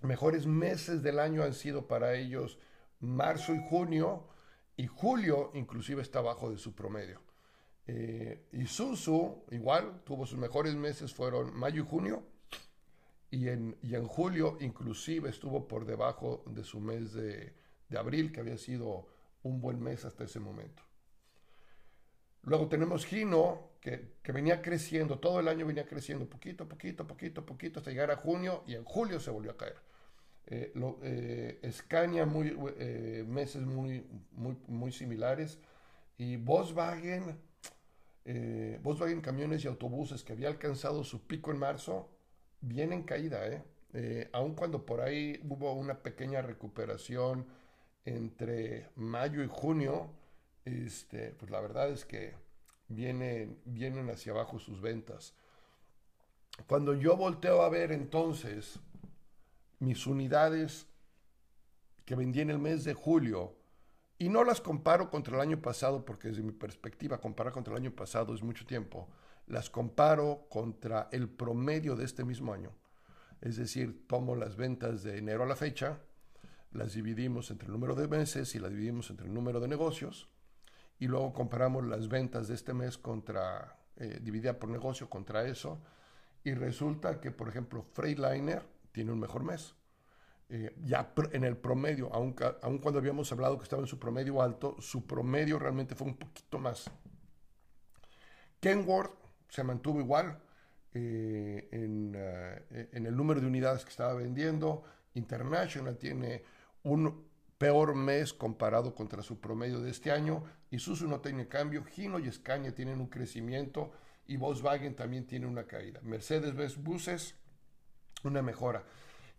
mejores 0.00 0.46
meses 0.46 1.02
del 1.02 1.18
año 1.18 1.42
han 1.42 1.52
sido 1.52 1.86
para 1.86 2.14
ellos 2.14 2.58
marzo 3.00 3.54
y 3.54 3.60
junio, 3.68 4.26
y 4.76 4.86
julio 4.86 5.50
inclusive 5.54 6.00
está 6.00 6.20
abajo 6.20 6.50
de 6.50 6.58
su 6.58 6.74
promedio. 6.74 7.20
Eh, 7.86 8.48
y 8.52 8.66
Susu 8.66 9.44
igual 9.50 10.02
tuvo 10.04 10.24
sus 10.24 10.38
mejores 10.38 10.74
meses 10.74 11.12
fueron 11.12 11.54
mayo 11.54 11.82
y 11.82 11.86
junio, 11.86 12.22
y 13.30 13.48
en, 13.48 13.76
y 13.82 13.94
en 13.94 14.06
julio 14.06 14.56
inclusive 14.60 15.28
estuvo 15.28 15.68
por 15.68 15.84
debajo 15.84 16.44
de 16.46 16.64
su 16.64 16.80
mes 16.80 17.12
de, 17.12 17.54
de 17.88 17.98
abril, 17.98 18.32
que 18.32 18.40
había 18.40 18.56
sido 18.56 19.08
un 19.42 19.60
buen 19.60 19.82
mes 19.82 20.04
hasta 20.04 20.24
ese 20.24 20.40
momento. 20.40 20.82
Luego 22.42 22.68
tenemos 22.68 23.06
Gino, 23.06 23.70
que, 23.80 24.16
que, 24.22 24.32
venía 24.32 24.62
creciendo, 24.62 25.18
todo 25.18 25.40
el 25.40 25.48
año 25.48 25.66
venía 25.66 25.86
creciendo, 25.86 26.28
poquito, 26.28 26.68
poquito, 26.68 27.06
poquito, 27.06 27.44
poquito, 27.44 27.78
hasta 27.80 27.90
llegar 27.90 28.10
a 28.10 28.16
junio, 28.16 28.64
y 28.66 28.74
en 28.74 28.84
julio 28.84 29.18
se 29.18 29.30
volvió 29.30 29.52
a 29.52 29.56
caer. 29.56 29.76
Eh, 30.46 30.72
lo, 30.74 30.98
eh, 31.02 31.58
Scania 31.72 32.26
muy, 32.26 32.54
eh, 32.78 33.24
meses 33.26 33.62
muy, 33.62 34.06
muy, 34.32 34.56
muy 34.68 34.92
similares. 34.92 35.58
Y 36.18 36.36
Volkswagen, 36.36 37.40
eh, 38.24 38.78
Volkswagen 38.82 39.20
camiones 39.20 39.64
y 39.64 39.68
autobuses 39.68 40.22
que 40.22 40.32
había 40.32 40.48
alcanzado 40.48 41.04
su 41.04 41.26
pico 41.26 41.50
en 41.50 41.58
marzo, 41.58 42.08
viene 42.60 42.94
en 42.94 43.02
caída, 43.02 43.46
¿eh? 43.48 43.62
aun 44.32 44.54
cuando 44.54 44.84
por 44.84 45.00
ahí 45.00 45.40
hubo 45.48 45.72
una 45.72 46.02
pequeña 46.02 46.42
recuperación 46.42 47.46
entre 48.04 48.88
mayo 48.96 49.42
y 49.42 49.48
junio, 49.48 50.10
este, 50.64 51.30
pues 51.30 51.50
la 51.50 51.60
verdad 51.60 51.90
es 51.90 52.04
que 52.04 52.34
vienen, 52.88 53.60
vienen 53.64 54.10
hacia 54.10 54.32
abajo 54.32 54.58
sus 54.58 54.80
ventas. 54.80 55.34
Cuando 56.66 56.94
yo 56.94 57.16
volteo 57.16 57.62
a 57.62 57.68
ver 57.68 57.92
entonces 57.92 58.78
mis 59.78 60.06
unidades 60.06 60.86
que 62.04 62.14
vendí 62.14 62.40
en 62.40 62.50
el 62.50 62.58
mes 62.58 62.84
de 62.84 62.94
julio 62.94 63.56
y 64.24 64.30
no 64.30 64.42
las 64.42 64.62
comparo 64.62 65.10
contra 65.10 65.34
el 65.34 65.42
año 65.42 65.60
pasado 65.60 66.02
porque 66.02 66.28
desde 66.28 66.42
mi 66.42 66.52
perspectiva 66.52 67.18
comparar 67.18 67.52
contra 67.52 67.74
el 67.74 67.80
año 67.82 67.94
pasado 67.94 68.34
es 68.34 68.42
mucho 68.42 68.64
tiempo, 68.64 69.06
las 69.46 69.68
comparo 69.68 70.46
contra 70.48 71.10
el 71.12 71.28
promedio 71.28 71.94
de 71.94 72.06
este 72.06 72.24
mismo 72.24 72.54
año. 72.54 72.72
Es 73.42 73.58
decir, 73.58 74.06
tomo 74.06 74.34
las 74.34 74.56
ventas 74.56 75.02
de 75.02 75.18
enero 75.18 75.42
a 75.42 75.46
la 75.46 75.56
fecha, 75.56 75.98
las 76.72 76.94
dividimos 76.94 77.50
entre 77.50 77.66
el 77.66 77.72
número 77.72 77.94
de 77.94 78.08
meses 78.08 78.54
y 78.54 78.60
las 78.60 78.70
dividimos 78.70 79.10
entre 79.10 79.26
el 79.26 79.34
número 79.34 79.60
de 79.60 79.68
negocios 79.68 80.30
y 80.98 81.06
luego 81.06 81.34
comparamos 81.34 81.84
las 81.84 82.08
ventas 82.08 82.48
de 82.48 82.54
este 82.54 82.72
mes 82.72 82.96
contra, 82.96 83.76
eh, 83.96 84.20
dividida 84.22 84.58
por 84.58 84.70
negocio 84.70 85.10
contra 85.10 85.46
eso 85.46 85.82
y 86.44 86.54
resulta 86.54 87.20
que, 87.20 87.30
por 87.30 87.50
ejemplo, 87.50 87.84
Freightliner 87.92 88.64
tiene 88.90 89.12
un 89.12 89.20
mejor 89.20 89.44
mes. 89.44 89.74
Eh, 90.48 90.74
ya 90.84 91.12
en 91.32 91.44
el 91.44 91.56
promedio, 91.56 92.12
aun, 92.12 92.32
cuando 92.32 92.98
habíamos 92.98 93.32
hablado 93.32 93.56
que 93.56 93.64
estaba 93.64 93.82
en 93.82 93.88
su 93.88 93.98
promedio 93.98 94.42
alto, 94.42 94.76
su 94.80 95.06
promedio 95.06 95.58
realmente 95.58 95.94
fue 95.94 96.06
un 96.06 96.16
poquito 96.16 96.58
más. 96.58 96.90
Kenworth 98.60 99.12
se 99.48 99.64
mantuvo 99.64 100.00
igual 100.00 100.38
eh, 100.92 101.68
en, 101.72 102.12
eh, 102.14 102.88
en, 102.92 103.06
el 103.06 103.16
número 103.16 103.40
de 103.40 103.46
unidades 103.46 103.84
que 103.84 103.90
estaba 103.90 104.14
vendiendo. 104.14 104.84
International 105.14 105.96
tiene 105.96 106.44
un 106.82 107.26
peor 107.56 107.94
mes 107.94 108.34
comparado 108.34 108.94
contra 108.94 109.22
su 109.22 109.40
promedio 109.40 109.80
de 109.80 109.90
este 109.90 110.10
año. 110.10 110.44
Isuzu 110.70 111.08
no 111.08 111.20
tiene 111.20 111.48
cambio. 111.48 111.84
Gino 111.84 112.18
y 112.18 112.30
Scania 112.30 112.74
tienen 112.74 113.00
un 113.00 113.08
crecimiento 113.08 113.92
y 114.26 114.36
Volkswagen 114.36 114.94
también 114.94 115.26
tiene 115.26 115.46
una 115.46 115.64
caída. 115.66 116.00
Mercedes-Benz 116.02 116.76
Buses 116.82 117.34
una 118.24 118.42
mejora. 118.42 118.84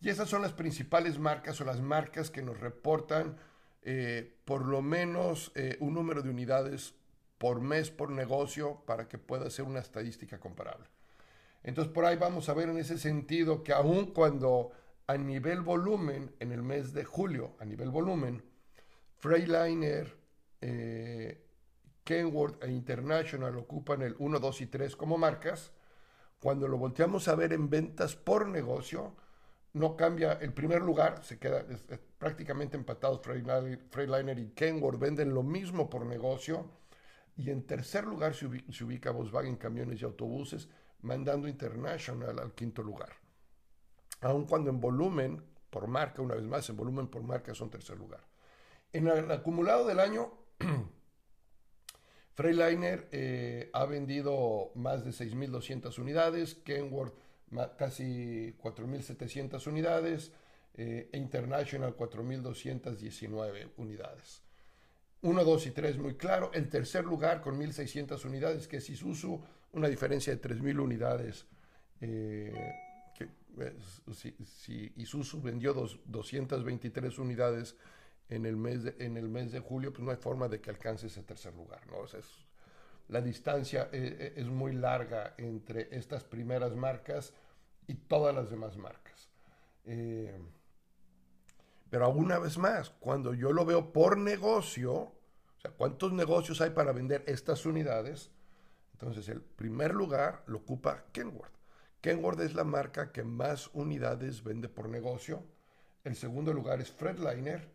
Y 0.05 0.09
esas 0.09 0.29
son 0.29 0.43
las 0.43 0.53
principales 0.53 1.17
marcas 1.17 1.59
o 1.59 1.65
las 1.65 1.81
marcas 1.81 2.29
que 2.29 2.43
nos 2.43 2.59
reportan 2.59 3.37
eh, 3.81 4.37
por 4.45 4.67
lo 4.67 4.83
menos 4.83 5.51
eh, 5.55 5.77
un 5.79 5.95
número 5.95 6.21
de 6.21 6.29
unidades 6.29 6.93
por 7.39 7.59
mes 7.59 7.89
por 7.89 8.11
negocio 8.11 8.83
para 8.85 9.07
que 9.07 9.17
pueda 9.17 9.49
ser 9.49 9.65
una 9.65 9.79
estadística 9.79 10.39
comparable. 10.39 10.85
Entonces 11.63 11.91
por 11.91 12.05
ahí 12.05 12.17
vamos 12.17 12.49
a 12.49 12.53
ver 12.53 12.69
en 12.69 12.77
ese 12.77 12.99
sentido 12.99 13.63
que 13.63 13.73
aun 13.73 14.13
cuando 14.13 14.73
a 15.07 15.17
nivel 15.17 15.61
volumen, 15.61 16.35
en 16.39 16.51
el 16.51 16.61
mes 16.61 16.93
de 16.93 17.03
julio, 17.03 17.55
a 17.59 17.65
nivel 17.65 17.89
volumen, 17.89 18.43
Freightliner, 19.17 20.15
eh, 20.61 21.47
Kenworth 22.03 22.63
e 22.63 22.69
International 22.69 23.57
ocupan 23.57 24.03
el 24.03 24.15
1, 24.19 24.39
2 24.39 24.61
y 24.61 24.67
3 24.67 24.95
como 24.95 25.17
marcas, 25.17 25.71
cuando 26.39 26.67
lo 26.67 26.77
volteamos 26.77 27.27
a 27.27 27.33
ver 27.33 27.53
en 27.53 27.71
ventas 27.71 28.15
por 28.15 28.47
negocio, 28.47 29.15
no 29.75 29.97
cambia 29.97 30.33
el 30.39 30.53
primer 30.53 30.81
lugar, 30.81 31.21
se 31.21 31.37
queda 31.37 31.65
prácticamente 32.17 32.77
empatados. 32.77 33.19
Freightliner 33.21 34.39
y 34.39 34.51
Kenworth 34.51 34.97
venden 34.97 35.33
lo 35.33 35.43
mismo 35.43 35.89
por 35.89 36.05
negocio. 36.05 36.71
Y 37.35 37.49
en 37.49 37.67
tercer 37.67 38.05
lugar 38.05 38.33
se 38.33 38.45
ubica, 38.45 38.71
se 38.71 38.85
ubica 38.85 39.11
Volkswagen 39.11 39.57
Camiones 39.57 40.01
y 40.01 40.05
Autobuses, 40.05 40.69
mandando 41.01 41.49
International 41.49 42.39
al 42.39 42.53
quinto 42.53 42.81
lugar. 42.81 43.09
Aun 44.21 44.45
cuando 44.45 44.69
en 44.69 44.79
volumen 44.79 45.43
por 45.69 45.87
marca, 45.87 46.21
una 46.21 46.35
vez 46.35 46.45
más, 46.45 46.69
en 46.69 46.77
volumen 46.77 47.09
por 47.09 47.23
marca 47.23 47.53
son 47.53 47.69
tercer 47.69 47.97
lugar. 47.97 48.25
En 48.93 49.09
el 49.09 49.29
acumulado 49.29 49.85
del 49.85 49.99
año, 49.99 50.31
Freightliner 52.33 53.09
eh, 53.11 53.69
ha 53.73 53.85
vendido 53.85 54.71
más 54.75 55.03
de 55.03 55.11
6.200 55.11 55.99
unidades, 55.99 56.55
Kenworth 56.55 57.24
casi 57.77 58.53
4.700 58.61 59.67
unidades 59.67 60.31
eh, 60.75 61.09
e 61.11 61.17
International 61.17 61.95
4.219 61.95 63.71
unidades. 63.77 64.43
1, 65.21 65.43
2 65.43 65.67
y 65.67 65.71
3 65.71 65.97
muy 65.97 66.15
claro. 66.15 66.51
El 66.53 66.69
tercer 66.69 67.03
lugar 67.05 67.41
con 67.41 67.59
1.600 67.59 68.23
unidades, 68.25 68.67
que 68.67 68.77
es 68.77 68.89
Isuzu, 68.89 69.41
una 69.73 69.87
diferencia 69.87 70.35
de 70.35 70.41
3.000 70.41 70.79
unidades. 70.79 71.45
Eh, 72.01 72.53
que, 73.15 73.29
si, 74.13 74.35
si, 74.45 74.93
Isuzu 74.97 75.41
vendió 75.41 75.73
dos, 75.73 75.99
223 76.05 77.17
unidades 77.19 77.75
en 78.29 78.45
el, 78.45 78.57
mes 78.57 78.83
de, 78.83 78.95
en 78.99 79.17
el 79.17 79.29
mes 79.29 79.51
de 79.51 79.59
julio, 79.59 79.93
pues 79.93 80.03
no 80.03 80.11
hay 80.11 80.17
forma 80.17 80.47
de 80.47 80.59
que 80.59 80.69
alcance 80.69 81.07
ese 81.07 81.23
tercer 81.23 81.55
lugar. 81.55 81.87
¿no? 81.87 81.97
O 81.97 82.05
es, 82.05 82.45
la 83.07 83.21
distancia 83.21 83.89
es, 83.91 84.11
eh, 84.11 84.33
es, 84.35 84.45
muy 84.47 84.73
larga 84.73 85.35
entre 85.37 85.95
estas 85.95 86.23
primeras 86.23 86.75
marcas 86.75 87.33
y 87.87 87.95
todas 87.95 88.33
las 88.33 88.49
demás 88.49 88.77
marcas. 88.77 89.29
Eh, 89.85 90.37
pero 91.89 92.09
una 92.09 92.39
vez 92.39 92.57
más, 92.57 92.89
cuando 92.99 93.33
yo 93.33 93.53
lo 93.53 93.65
veo 93.65 93.93
por 93.93 94.17
negocio, 94.17 94.93
o 94.93 95.59
sea, 95.61 95.71
¿cuántos 95.71 96.13
negocios 96.13 96.61
hay 96.61 96.71
para 96.71 96.91
vender 96.91 97.23
estas 97.27 97.65
unidades? 97.65 98.31
Entonces, 98.93 99.29
el 99.29 99.41
primer 99.41 99.93
lugar 99.93 100.43
lo 100.47 100.59
ocupa 100.59 101.05
Kenworth. 101.11 101.53
Kenworth 102.01 102.39
es 102.41 102.53
la 102.53 102.63
marca 102.63 103.11
que 103.11 103.23
más 103.23 103.69
unidades 103.73 104.43
vende 104.43 104.69
por 104.69 104.89
negocio. 104.89 105.43
El 106.03 106.15
segundo 106.15 106.53
lugar 106.53 106.81
es 106.81 106.91
Fredliner 106.91 107.67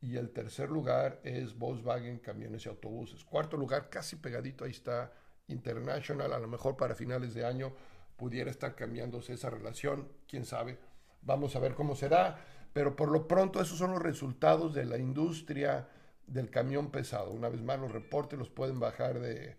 y 0.00 0.16
el 0.16 0.30
tercer 0.30 0.70
lugar 0.70 1.20
es 1.22 1.56
Volkswagen 1.58 2.18
Camiones 2.18 2.66
y 2.66 2.68
Autobuses. 2.68 3.24
Cuarto 3.24 3.56
lugar, 3.56 3.90
casi 3.90 4.16
pegadito, 4.16 4.64
ahí 4.64 4.70
está 4.70 5.12
International. 5.48 6.32
A 6.32 6.38
lo 6.38 6.48
mejor 6.48 6.76
para 6.76 6.94
finales 6.94 7.34
de 7.34 7.44
año 7.44 7.72
pudiera 8.16 8.50
estar 8.50 8.74
cambiándose 8.74 9.34
esa 9.34 9.50
relación, 9.50 10.08
quién 10.28 10.44
sabe. 10.44 10.78
Vamos 11.22 11.56
a 11.56 11.60
ver 11.60 11.74
cómo 11.74 11.96
será, 11.96 12.44
pero 12.72 12.96
por 12.96 13.10
lo 13.10 13.26
pronto 13.26 13.60
esos 13.60 13.78
son 13.78 13.92
los 13.92 14.02
resultados 14.02 14.74
de 14.74 14.84
la 14.84 14.98
industria 14.98 15.88
del 16.26 16.50
camión 16.50 16.90
pesado. 16.90 17.30
Una 17.30 17.48
vez 17.48 17.62
más, 17.62 17.78
los 17.78 17.92
reportes 17.92 18.38
los 18.38 18.50
pueden 18.50 18.80
bajar 18.80 19.20
de, 19.20 19.56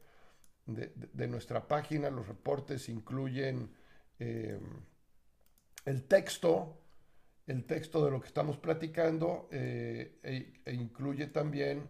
de, 0.65 1.27
nuestra 1.27 1.67
página. 1.67 2.09
Los 2.09 2.27
reportes 2.27 2.89
incluyen 2.89 3.71
eh, 4.19 4.59
el 5.85 6.03
texto, 6.03 6.81
el 7.47 7.65
texto 7.65 8.03
de 8.03 8.11
lo 8.11 8.19
que 8.19 8.27
estamos 8.27 8.57
platicando 8.57 9.47
eh, 9.51 10.19
e, 10.23 10.61
e, 10.65 10.73
incluye 10.73 11.27
también 11.27 11.87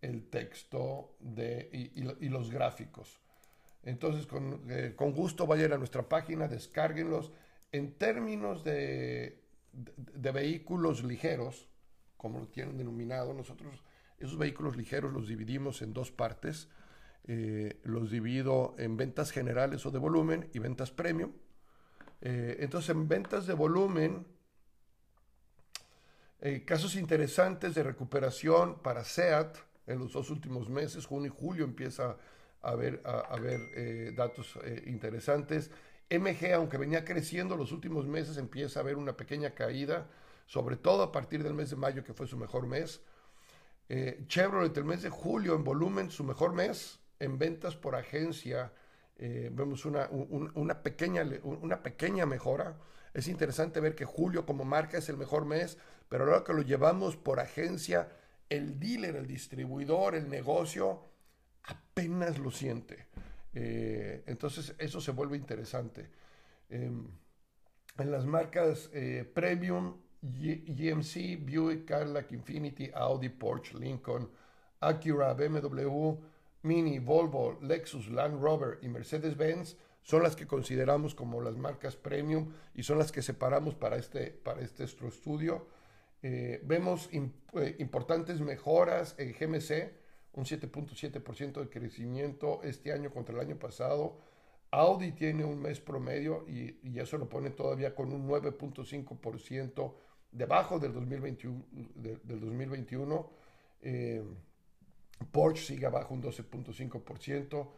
el 0.00 0.28
texto 0.28 1.16
de, 1.20 1.68
y, 1.72 2.28
los 2.28 2.50
gráficos. 2.50 3.20
Entonces, 3.82 4.26
con, 4.26 4.62
eh, 4.68 4.94
con, 4.96 5.12
gusto 5.12 5.46
vayan 5.46 5.72
a 5.72 5.78
nuestra 5.78 6.08
página, 6.08 6.48
descárguenlos. 6.48 7.32
En 7.72 7.94
términos 7.94 8.62
de, 8.64 9.42
de, 9.72 10.30
vehículos 10.30 11.02
ligeros, 11.02 11.68
como 12.16 12.38
lo 12.38 12.48
tienen 12.48 12.78
denominado, 12.78 13.32
nosotros 13.32 13.82
esos 14.18 14.38
vehículos 14.38 14.76
ligeros 14.76 15.12
los 15.12 15.26
dividimos 15.26 15.82
en 15.82 15.92
dos 15.92 16.12
partes. 16.12 16.68
los 17.84 18.10
divido 18.10 18.74
en 18.78 18.96
ventas 18.96 19.30
generales 19.30 19.86
o 19.86 19.90
de 19.90 19.98
volumen 19.98 20.48
y 20.52 20.58
ventas 20.58 20.90
premium. 20.90 21.32
Eh, 22.22 22.58
entonces, 22.60 22.90
en 22.90 23.08
ventas 23.08 23.46
de 23.48 23.54
volumen, 23.54 24.24
eh, 26.40 26.64
casos 26.64 26.94
interesantes 26.94 27.74
de 27.74 27.82
recuperación 27.82 28.78
para 28.78 29.04
SEAT 29.04 29.56
en 29.88 29.98
los 29.98 30.12
dos 30.12 30.30
últimos 30.30 30.68
meses, 30.68 31.04
junio 31.04 31.32
y 31.32 31.36
julio, 31.36 31.64
empieza 31.64 32.16
a 32.62 32.70
haber, 32.70 33.02
a, 33.04 33.36
eh, 33.42 34.12
datos 34.14 34.58
interesantes. 34.86 35.70
MG, 36.10 36.54
aunque 36.54 36.78
venía 36.78 37.04
creciendo 37.04 37.56
los 37.56 37.72
últimos 37.72 38.06
meses, 38.06 38.36
empieza 38.36 38.80
a 38.80 38.82
haber 38.82 38.96
una 38.96 39.16
pequeña 39.16 39.50
caída, 39.50 40.06
sobre 40.46 40.76
todo 40.76 41.02
a 41.02 41.12
partir 41.12 41.42
del 41.42 41.54
mes 41.54 41.70
de 41.70 41.76
mayo, 41.76 42.04
que 42.04 42.14
fue 42.14 42.26
su 42.26 42.36
mejor 42.36 42.66
mes. 42.66 43.00
Chevrolet, 44.26 44.76
el 44.76 44.84
mes 44.84 45.02
de 45.02 45.10
julio, 45.10 45.54
en 45.54 45.64
volumen, 45.64 46.10
su 46.10 46.24
mejor 46.24 46.52
mes, 46.54 46.98
en 47.18 47.38
ventas 47.38 47.76
por 47.76 47.94
agencia, 47.94 48.72
eh, 49.24 49.50
vemos 49.52 49.84
una, 49.84 50.08
una, 50.10 50.82
pequeña, 50.82 51.24
una 51.44 51.80
pequeña 51.80 52.26
mejora. 52.26 52.76
Es 53.14 53.28
interesante 53.28 53.78
ver 53.78 53.94
que 53.94 54.04
julio 54.04 54.44
como 54.44 54.64
marca 54.64 54.98
es 54.98 55.08
el 55.08 55.16
mejor 55.16 55.44
mes, 55.44 55.78
pero 56.08 56.24
ahora 56.24 56.42
que 56.42 56.52
lo 56.52 56.62
llevamos 56.62 57.16
por 57.16 57.38
agencia, 57.38 58.08
el 58.48 58.80
dealer, 58.80 59.14
el 59.14 59.28
distribuidor, 59.28 60.16
el 60.16 60.28
negocio, 60.28 61.04
apenas 61.64 62.38
lo 62.38 62.50
siente. 62.50 63.06
Eh, 63.54 64.22
entonces 64.26 64.74
eso 64.78 65.00
se 65.00 65.12
vuelve 65.12 65.36
interesante. 65.36 66.08
Em, 66.68 67.06
en 67.98 68.10
las 68.10 68.24
marcas 68.24 68.90
eh, 68.92 69.30
Premium, 69.34 69.96
GMC, 70.22 71.38
Buick, 71.40 71.84
Cadillac, 71.84 72.30
Infinity, 72.32 72.90
Audi, 72.94 73.28
Porsche, 73.28 73.78
Lincoln, 73.78 74.30
Acura, 74.80 75.34
BMW, 75.34 76.14
Mini, 76.62 76.98
Volvo, 76.98 77.58
Lexus, 77.60 78.08
Land 78.08 78.40
Rover 78.40 78.78
y 78.82 78.88
Mercedes-Benz 78.88 79.76
son 80.02 80.22
las 80.22 80.36
que 80.36 80.46
consideramos 80.46 81.14
como 81.14 81.40
las 81.40 81.56
marcas 81.56 81.96
premium 81.96 82.52
y 82.74 82.82
son 82.82 82.98
las 82.98 83.12
que 83.12 83.22
separamos 83.22 83.74
para 83.74 83.96
este, 83.96 84.30
para 84.30 84.60
este 84.60 84.84
estudio. 84.84 85.68
Eh, 86.22 86.60
vemos 86.64 87.08
importantes 87.78 88.40
mejoras 88.40 89.14
en 89.18 89.32
GMC, 89.32 90.01
un 90.34 90.44
7.7% 90.44 91.60
de 91.60 91.68
crecimiento 91.68 92.60
este 92.62 92.92
año 92.92 93.10
contra 93.10 93.34
el 93.34 93.40
año 93.40 93.58
pasado. 93.58 94.18
Audi 94.70 95.12
tiene 95.12 95.44
un 95.44 95.60
mes 95.60 95.80
promedio 95.80 96.44
y, 96.48 96.78
y 96.82 96.98
eso 96.98 97.18
lo 97.18 97.28
pone 97.28 97.50
todavía 97.50 97.94
con 97.94 98.12
un 98.12 98.26
9.5% 98.28 99.94
debajo 100.32 100.78
del 100.78 100.94
2021. 100.94 101.64
del 101.94 102.40
2021. 102.40 103.30
Porsche 105.30 105.62
sigue 105.62 105.86
abajo 105.86 106.14
un 106.14 106.22
12.5%. 106.22 107.68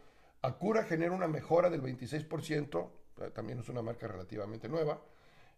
Acura 0.41 0.83
genera 0.83 1.11
una 1.11 1.27
mejora 1.27 1.69
del 1.69 1.81
26%, 1.81 2.89
eh, 3.21 3.31
también 3.31 3.59
es 3.59 3.69
una 3.69 3.81
marca 3.81 4.07
relativamente 4.07 4.69
nueva. 4.69 5.01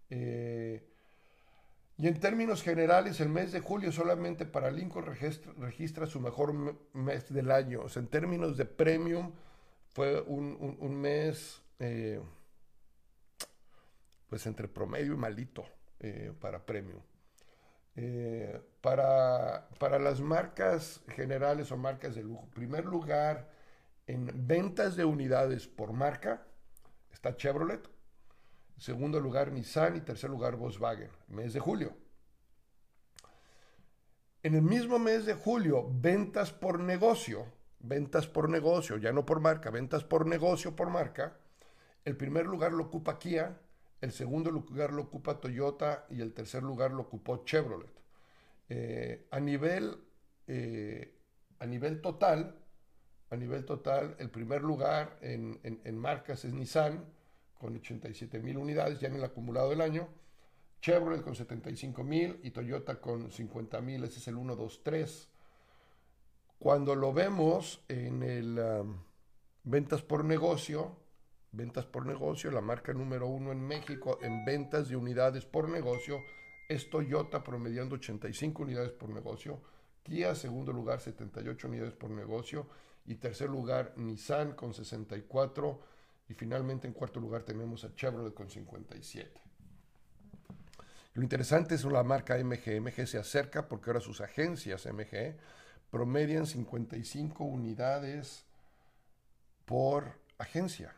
Eh, 0.09 0.81
y 1.97 2.07
en 2.07 2.19
términos 2.19 2.61
generales, 2.61 3.19
el 3.19 3.29
mes 3.29 3.51
de 3.51 3.59
julio 3.59 3.91
solamente 3.91 4.45
para 4.45 4.69
Lincoln 4.69 5.05
registra, 5.05 6.05
su 6.05 6.19
mejor 6.19 6.53
mes 6.93 7.33
del 7.33 7.51
año. 7.51 7.81
O 7.81 7.89
sea, 7.89 8.01
en 8.01 8.07
términos 8.07 8.55
de 8.55 8.65
premium, 8.65 9.31
fue 9.89 10.21
un, 10.21 11.01
mes 11.01 11.61
eh, 11.79 12.21
pues 14.29 14.45
entre 14.45 14.67
promedio 14.67 15.13
y 15.13 15.17
malito 15.17 15.65
para 16.39 16.63
premium. 16.63 17.01
Eh, 17.99 18.61
para, 18.81 19.67
para 19.79 19.97
las 19.97 20.21
marcas 20.21 21.01
generales 21.07 21.71
o 21.71 21.77
marcas 21.77 22.13
de 22.13 22.21
lujo, 22.21 22.47
primer 22.53 22.85
lugar 22.85 23.49
en 24.05 24.29
ventas 24.47 24.95
de 24.95 25.03
unidades 25.03 25.67
por 25.67 25.93
marca 25.93 26.45
está 27.11 27.35
Chevrolet, 27.35 27.89
segundo 28.77 29.19
lugar 29.19 29.51
Nissan 29.51 29.95
y 29.95 30.01
tercer 30.01 30.29
lugar 30.29 30.55
Volkswagen, 30.55 31.09
mes 31.27 31.53
de 31.53 31.59
julio. 31.59 31.95
En 34.43 34.55
el 34.55 34.61
mismo 34.61 34.99
mes 34.99 35.25
de 35.25 35.33
julio, 35.33 35.89
ventas 35.91 36.53
por 36.53 36.79
negocio, 36.79 37.45
ventas 37.79 38.27
por 38.27 38.49
negocio, 38.49 38.97
ya 38.97 39.11
no 39.11 39.25
por 39.25 39.39
marca, 39.39 39.69
ventas 39.71 40.03
por 40.03 40.25
negocio 40.25 40.75
por 40.75 40.89
marca, 40.89 41.37
el 42.05 42.15
primer 42.15 42.45
lugar 42.45 42.71
lo 42.71 42.83
ocupa 42.83 43.19
Kia, 43.19 43.59
el 43.99 44.11
segundo 44.11 44.51
lugar 44.51 44.93
lo 44.93 45.03
ocupa 45.03 45.41
Toyota 45.41 46.05
y 46.09 46.21
el 46.21 46.33
tercer 46.33 46.63
lugar 46.63 46.91
lo 46.91 47.01
ocupó 47.01 47.43
Chevrolet. 47.43 47.91
Eh, 48.69 49.27
a, 49.31 49.39
nivel, 49.39 49.97
eh, 50.47 51.15
a 51.59 51.65
nivel 51.65 51.99
total, 52.01 52.55
a 53.29 53.35
nivel 53.35 53.65
total, 53.65 54.15
el 54.19 54.29
primer 54.29 54.61
lugar 54.61 55.17
en, 55.21 55.97
marcas 55.97 56.45
es 56.45 56.53
Nissan, 56.53 57.03
con 57.57 57.75
87 57.75 58.39
mil 58.39 58.57
unidades 58.57 58.99
ya 58.99 59.07
en 59.07 59.15
el 59.15 59.23
acumulado 59.23 59.69
del 59.69 59.81
año. 59.81 60.07
Chevrolet 60.81 61.23
con 61.23 61.35
75 61.35 62.03
mil 62.03 62.39
y 62.43 62.51
Toyota 62.51 63.01
con 63.01 63.31
50 63.31 63.81
mil, 63.81 64.03
ese 64.03 64.19
es 64.19 64.27
el 64.27 64.35
1, 64.35 64.55
2, 64.55 64.81
3. 64.83 65.29
Cuando 66.59 66.95
lo 66.95 67.13
vemos 67.13 67.83
en 67.87 68.23
el 68.23 68.59
um, 68.59 68.97
ventas 69.63 70.01
por 70.01 70.23
negocio, 70.23 70.95
ventas 71.51 71.85
por 71.85 72.05
negocio, 72.05 72.51
la 72.51 72.61
marca 72.61 72.93
número 72.93 73.27
uno 73.27 73.51
en 73.51 73.65
México 73.65 74.19
en 74.21 74.45
ventas 74.45 74.89
de 74.89 74.95
unidades 74.95 75.45
por 75.45 75.69
negocio 75.69 76.19
es 76.69 76.89
Toyota 76.89 77.43
promediando 77.43 77.95
85 77.95 78.63
unidades 78.63 78.91
por 78.91 79.09
negocio, 79.09 79.61
Kia, 80.03 80.35
segundo 80.35 80.71
lugar 80.71 80.99
78 80.99 81.67
unidades 81.67 81.93
por 81.93 82.09
negocio 82.09 82.67
y 83.05 83.15
tercer 83.15 83.49
lugar 83.49 83.93
Nissan 83.97 84.53
con 84.53 84.73
64 84.73 85.79
y 86.29 86.33
finalmente 86.33 86.87
en 86.87 86.93
cuarto 86.93 87.19
lugar 87.19 87.43
tenemos 87.43 87.83
a 87.83 87.93
Chevrolet 87.95 88.33
con 88.33 88.49
57. 88.49 89.41
Lo 91.13 91.23
interesante 91.23 91.75
es 91.75 91.83
la 91.83 92.03
marca 92.03 92.37
MG. 92.37 92.79
MG 92.79 93.07
se 93.07 93.17
acerca 93.17 93.67
porque 93.67 93.89
ahora 93.89 94.01
sus 94.01 94.21
agencias 94.21 94.85
MG 94.85 95.35
promedian 95.89 96.45
55 96.45 97.43
unidades 97.43 98.45
por 99.65 100.19
agencia. 100.37 100.93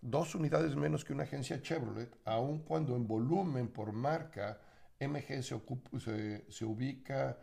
Dos 0.00 0.34
unidades 0.34 0.74
menos 0.74 1.04
que 1.04 1.12
una 1.12 1.24
agencia 1.24 1.60
Chevrolet, 1.60 2.10
aun 2.24 2.60
cuando 2.60 2.96
en 2.96 3.06
volumen 3.06 3.68
por 3.68 3.92
marca 3.92 4.58
MG 4.98 5.42
se, 5.42 6.44
se, 6.48 6.64
ubica 6.64 7.38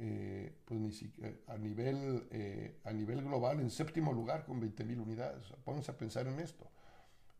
eh, 0.00 0.54
pues 0.64 1.04
a, 1.48 1.58
nivel, 1.58 2.28
eh, 2.30 2.78
a 2.84 2.92
nivel 2.92 3.22
global 3.22 3.60
en 3.60 3.70
séptimo 3.70 4.12
lugar 4.12 4.44
con 4.44 4.60
20.000 4.60 5.00
unidades. 5.00 5.52
pónganse 5.64 5.90
a 5.90 5.96
pensar 5.96 6.26
en 6.28 6.38
esto. 6.38 6.70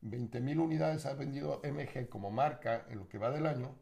20.000 0.03 0.59
unidades 0.59 1.07
ha 1.07 1.15
vendido 1.15 1.61
MG 1.63 2.09
como 2.09 2.31
marca 2.31 2.85
en 2.89 2.99
lo 2.99 3.09
que 3.09 3.19
va 3.19 3.31
del 3.31 3.47
año. 3.47 3.75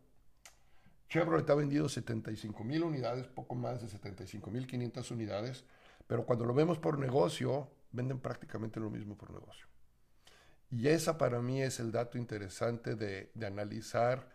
Chevrolet 1.09 1.49
ha 1.49 1.55
vendido 1.55 1.87
75.000 1.87 2.83
unidades, 2.83 3.27
poco 3.29 3.55
más 3.55 3.81
de 3.81 3.89
75.500 3.89 5.11
unidades, 5.11 5.65
pero 6.07 6.27
cuando 6.27 6.45
lo 6.45 6.53
vemos 6.53 6.79
por 6.79 6.99
negocio, 6.99 7.71
venden 7.93 8.19
prácticamente 8.19 8.81
lo 8.81 8.91
mismo 8.91 9.17
por 9.17 9.31
negocio. 9.31 9.67
Y 10.71 10.89
esa 10.89 11.17
para 11.17 11.41
mí 11.41 11.63
es 11.63 11.81
el 11.81 11.93
dato 11.93 12.19
interesante 12.19 12.97
de, 12.97 13.31
analizar 13.47 14.29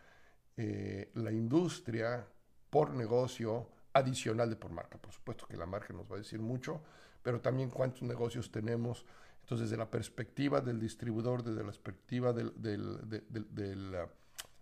eh, 0.57 1.11
la 1.13 1.31
industria 1.31 2.25
por 2.69 2.93
negocio 2.93 3.69
adicional 3.93 4.49
de 4.49 4.55
por 4.55 4.71
marca. 4.71 4.97
Por 4.97 5.13
supuesto 5.13 5.47
que 5.47 5.57
la 5.57 5.65
marca 5.65 5.93
nos 5.93 6.09
va 6.09 6.15
a 6.15 6.19
decir 6.19 6.39
mucho, 6.39 6.81
pero 7.21 7.41
también 7.41 7.69
cuántos 7.69 8.03
negocios 8.03 8.51
tenemos. 8.51 9.05
Entonces, 9.41 9.69
desde 9.69 9.77
la 9.77 9.89
perspectiva 9.89 10.61
del 10.61 10.79
distribuidor, 10.79 11.43
desde 11.43 11.59
la 11.59 11.65
perspectiva 11.65 12.33
del, 12.33 12.47
uh, 12.47 14.09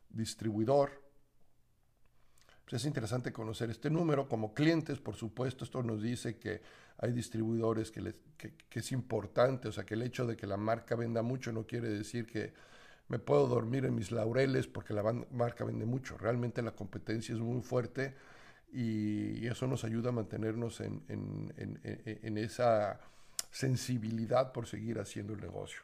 distribuidor, 0.10 1.10
pues 2.64 2.82
es 2.82 2.86
interesante 2.86 3.34
conocer 3.34 3.70
este 3.70 3.90
número. 3.90 4.28
Como 4.28 4.54
clientes, 4.54 5.00
por 5.00 5.16
supuesto, 5.16 5.64
esto 5.64 5.84
nos 5.84 6.02
dice 6.02 6.38
que 6.38 6.62
hay 6.98 7.12
distribuidores 7.12 7.92
que, 7.92 8.14
que, 8.38 8.80
es 8.80 8.92
importante, 8.92 9.68
o 9.68 9.72
sea, 9.72 9.86
que 9.86 9.94
el 9.94 10.02
hecho 10.02 10.28
de 10.28 10.36
que 10.36 10.46
la 10.46 10.58
marca 10.58 10.96
venda 10.96 11.22
mucho 11.22 11.52
no 11.52 11.66
quiere 11.66 11.90
decir 11.90 12.26
que 12.26 12.54
me 13.08 13.18
puedo 13.18 13.48
dormir 13.48 13.86
en 13.86 13.96
mis 13.96 14.12
laureles 14.12 14.68
porque 14.68 14.94
la 14.94 15.04
marca 15.32 15.66
vende 15.66 15.86
mucho. 15.86 16.18
Realmente 16.18 16.62
la 16.62 16.72
competencia 16.72 17.34
es 17.34 17.42
muy 17.42 17.62
fuerte 17.62 18.16
y, 18.72 19.48
eso 19.48 19.68
nos 19.68 19.84
ayuda 19.84 20.10
a 20.10 20.12
mantenernos 20.12 20.82
en, 20.82 21.02
en, 21.08 21.80
en, 21.84 22.38
esa 22.38 23.00
sensibilidad 23.52 24.52
por 24.52 24.68
seguir 24.68 25.00
haciendo 25.00 25.34
el 25.34 25.42
negocio. 25.42 25.82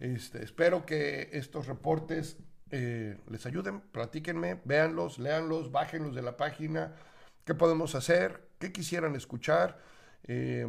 Este, 0.00 0.42
espero 0.42 0.84
que 0.84 1.30
estos 1.32 1.66
reportes 1.66 2.36
eh, 2.70 3.18
les 3.28 3.46
ayuden, 3.46 3.80
platíquenme, 3.80 4.60
véanlos, 4.64 5.18
léanlos, 5.18 5.70
bájenlos 5.70 6.14
de 6.14 6.22
la 6.22 6.36
página, 6.36 6.92
qué 7.44 7.54
podemos 7.54 7.94
hacer, 7.94 8.48
qué 8.58 8.72
quisieran 8.72 9.14
escuchar. 9.14 9.78
Eh, 10.26 10.66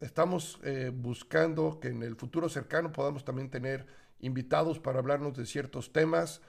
estamos 0.00 0.60
eh, 0.62 0.92
buscando 0.94 1.80
que 1.80 1.88
en 1.88 2.02
el 2.02 2.14
futuro 2.16 2.48
cercano 2.48 2.92
podamos 2.92 3.24
también 3.24 3.50
tener 3.50 3.86
invitados 4.20 4.78
para 4.78 4.98
hablarnos 4.98 5.36
de 5.36 5.46
ciertos 5.46 5.92
temas. 5.92 6.42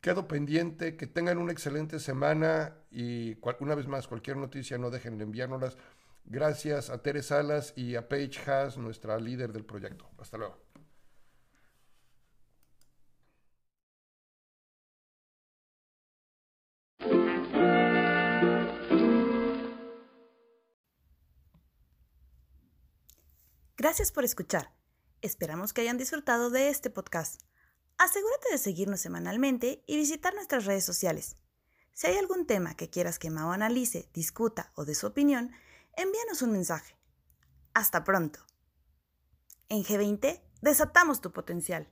Quedo 0.00 0.28
pendiente, 0.28 0.96
que 0.96 1.06
tengan 1.06 1.38
una 1.38 1.52
excelente 1.52 1.98
semana 1.98 2.76
y 2.90 3.36
una 3.60 3.74
vez 3.74 3.88
más, 3.88 4.06
cualquier 4.06 4.36
noticia 4.36 4.78
no 4.78 4.90
dejen 4.90 5.18
de 5.18 5.24
enviárnoslas. 5.24 5.76
Gracias 6.24 6.90
a 6.90 7.02
Tere 7.02 7.22
Salas 7.22 7.72
y 7.76 7.96
a 7.96 8.08
Paige 8.08 8.50
Haas, 8.50 8.76
nuestra 8.76 9.18
líder 9.18 9.52
del 9.52 9.64
proyecto. 9.64 10.08
Hasta 10.18 10.38
luego. 10.38 10.58
Gracias 23.76 24.12
por 24.12 24.24
escuchar. 24.24 24.72
Esperamos 25.22 25.72
que 25.72 25.80
hayan 25.80 25.98
disfrutado 25.98 26.50
de 26.50 26.68
este 26.68 26.90
podcast. 26.90 27.47
Asegúrate 27.98 28.52
de 28.52 28.58
seguirnos 28.58 29.00
semanalmente 29.00 29.82
y 29.86 29.96
visitar 29.96 30.32
nuestras 30.32 30.64
redes 30.64 30.84
sociales. 30.84 31.36
Si 31.92 32.06
hay 32.06 32.16
algún 32.16 32.46
tema 32.46 32.76
que 32.76 32.90
quieras 32.90 33.18
que 33.18 33.28
Mao 33.28 33.50
analice, 33.50 34.08
discuta 34.14 34.70
o 34.76 34.84
dé 34.84 34.94
su 34.94 35.08
opinión, 35.08 35.50
envíanos 35.96 36.42
un 36.42 36.52
mensaje. 36.52 36.96
Hasta 37.74 38.04
pronto. 38.04 38.38
En 39.68 39.82
G20, 39.82 40.40
desatamos 40.62 41.20
tu 41.20 41.32
potencial. 41.32 41.88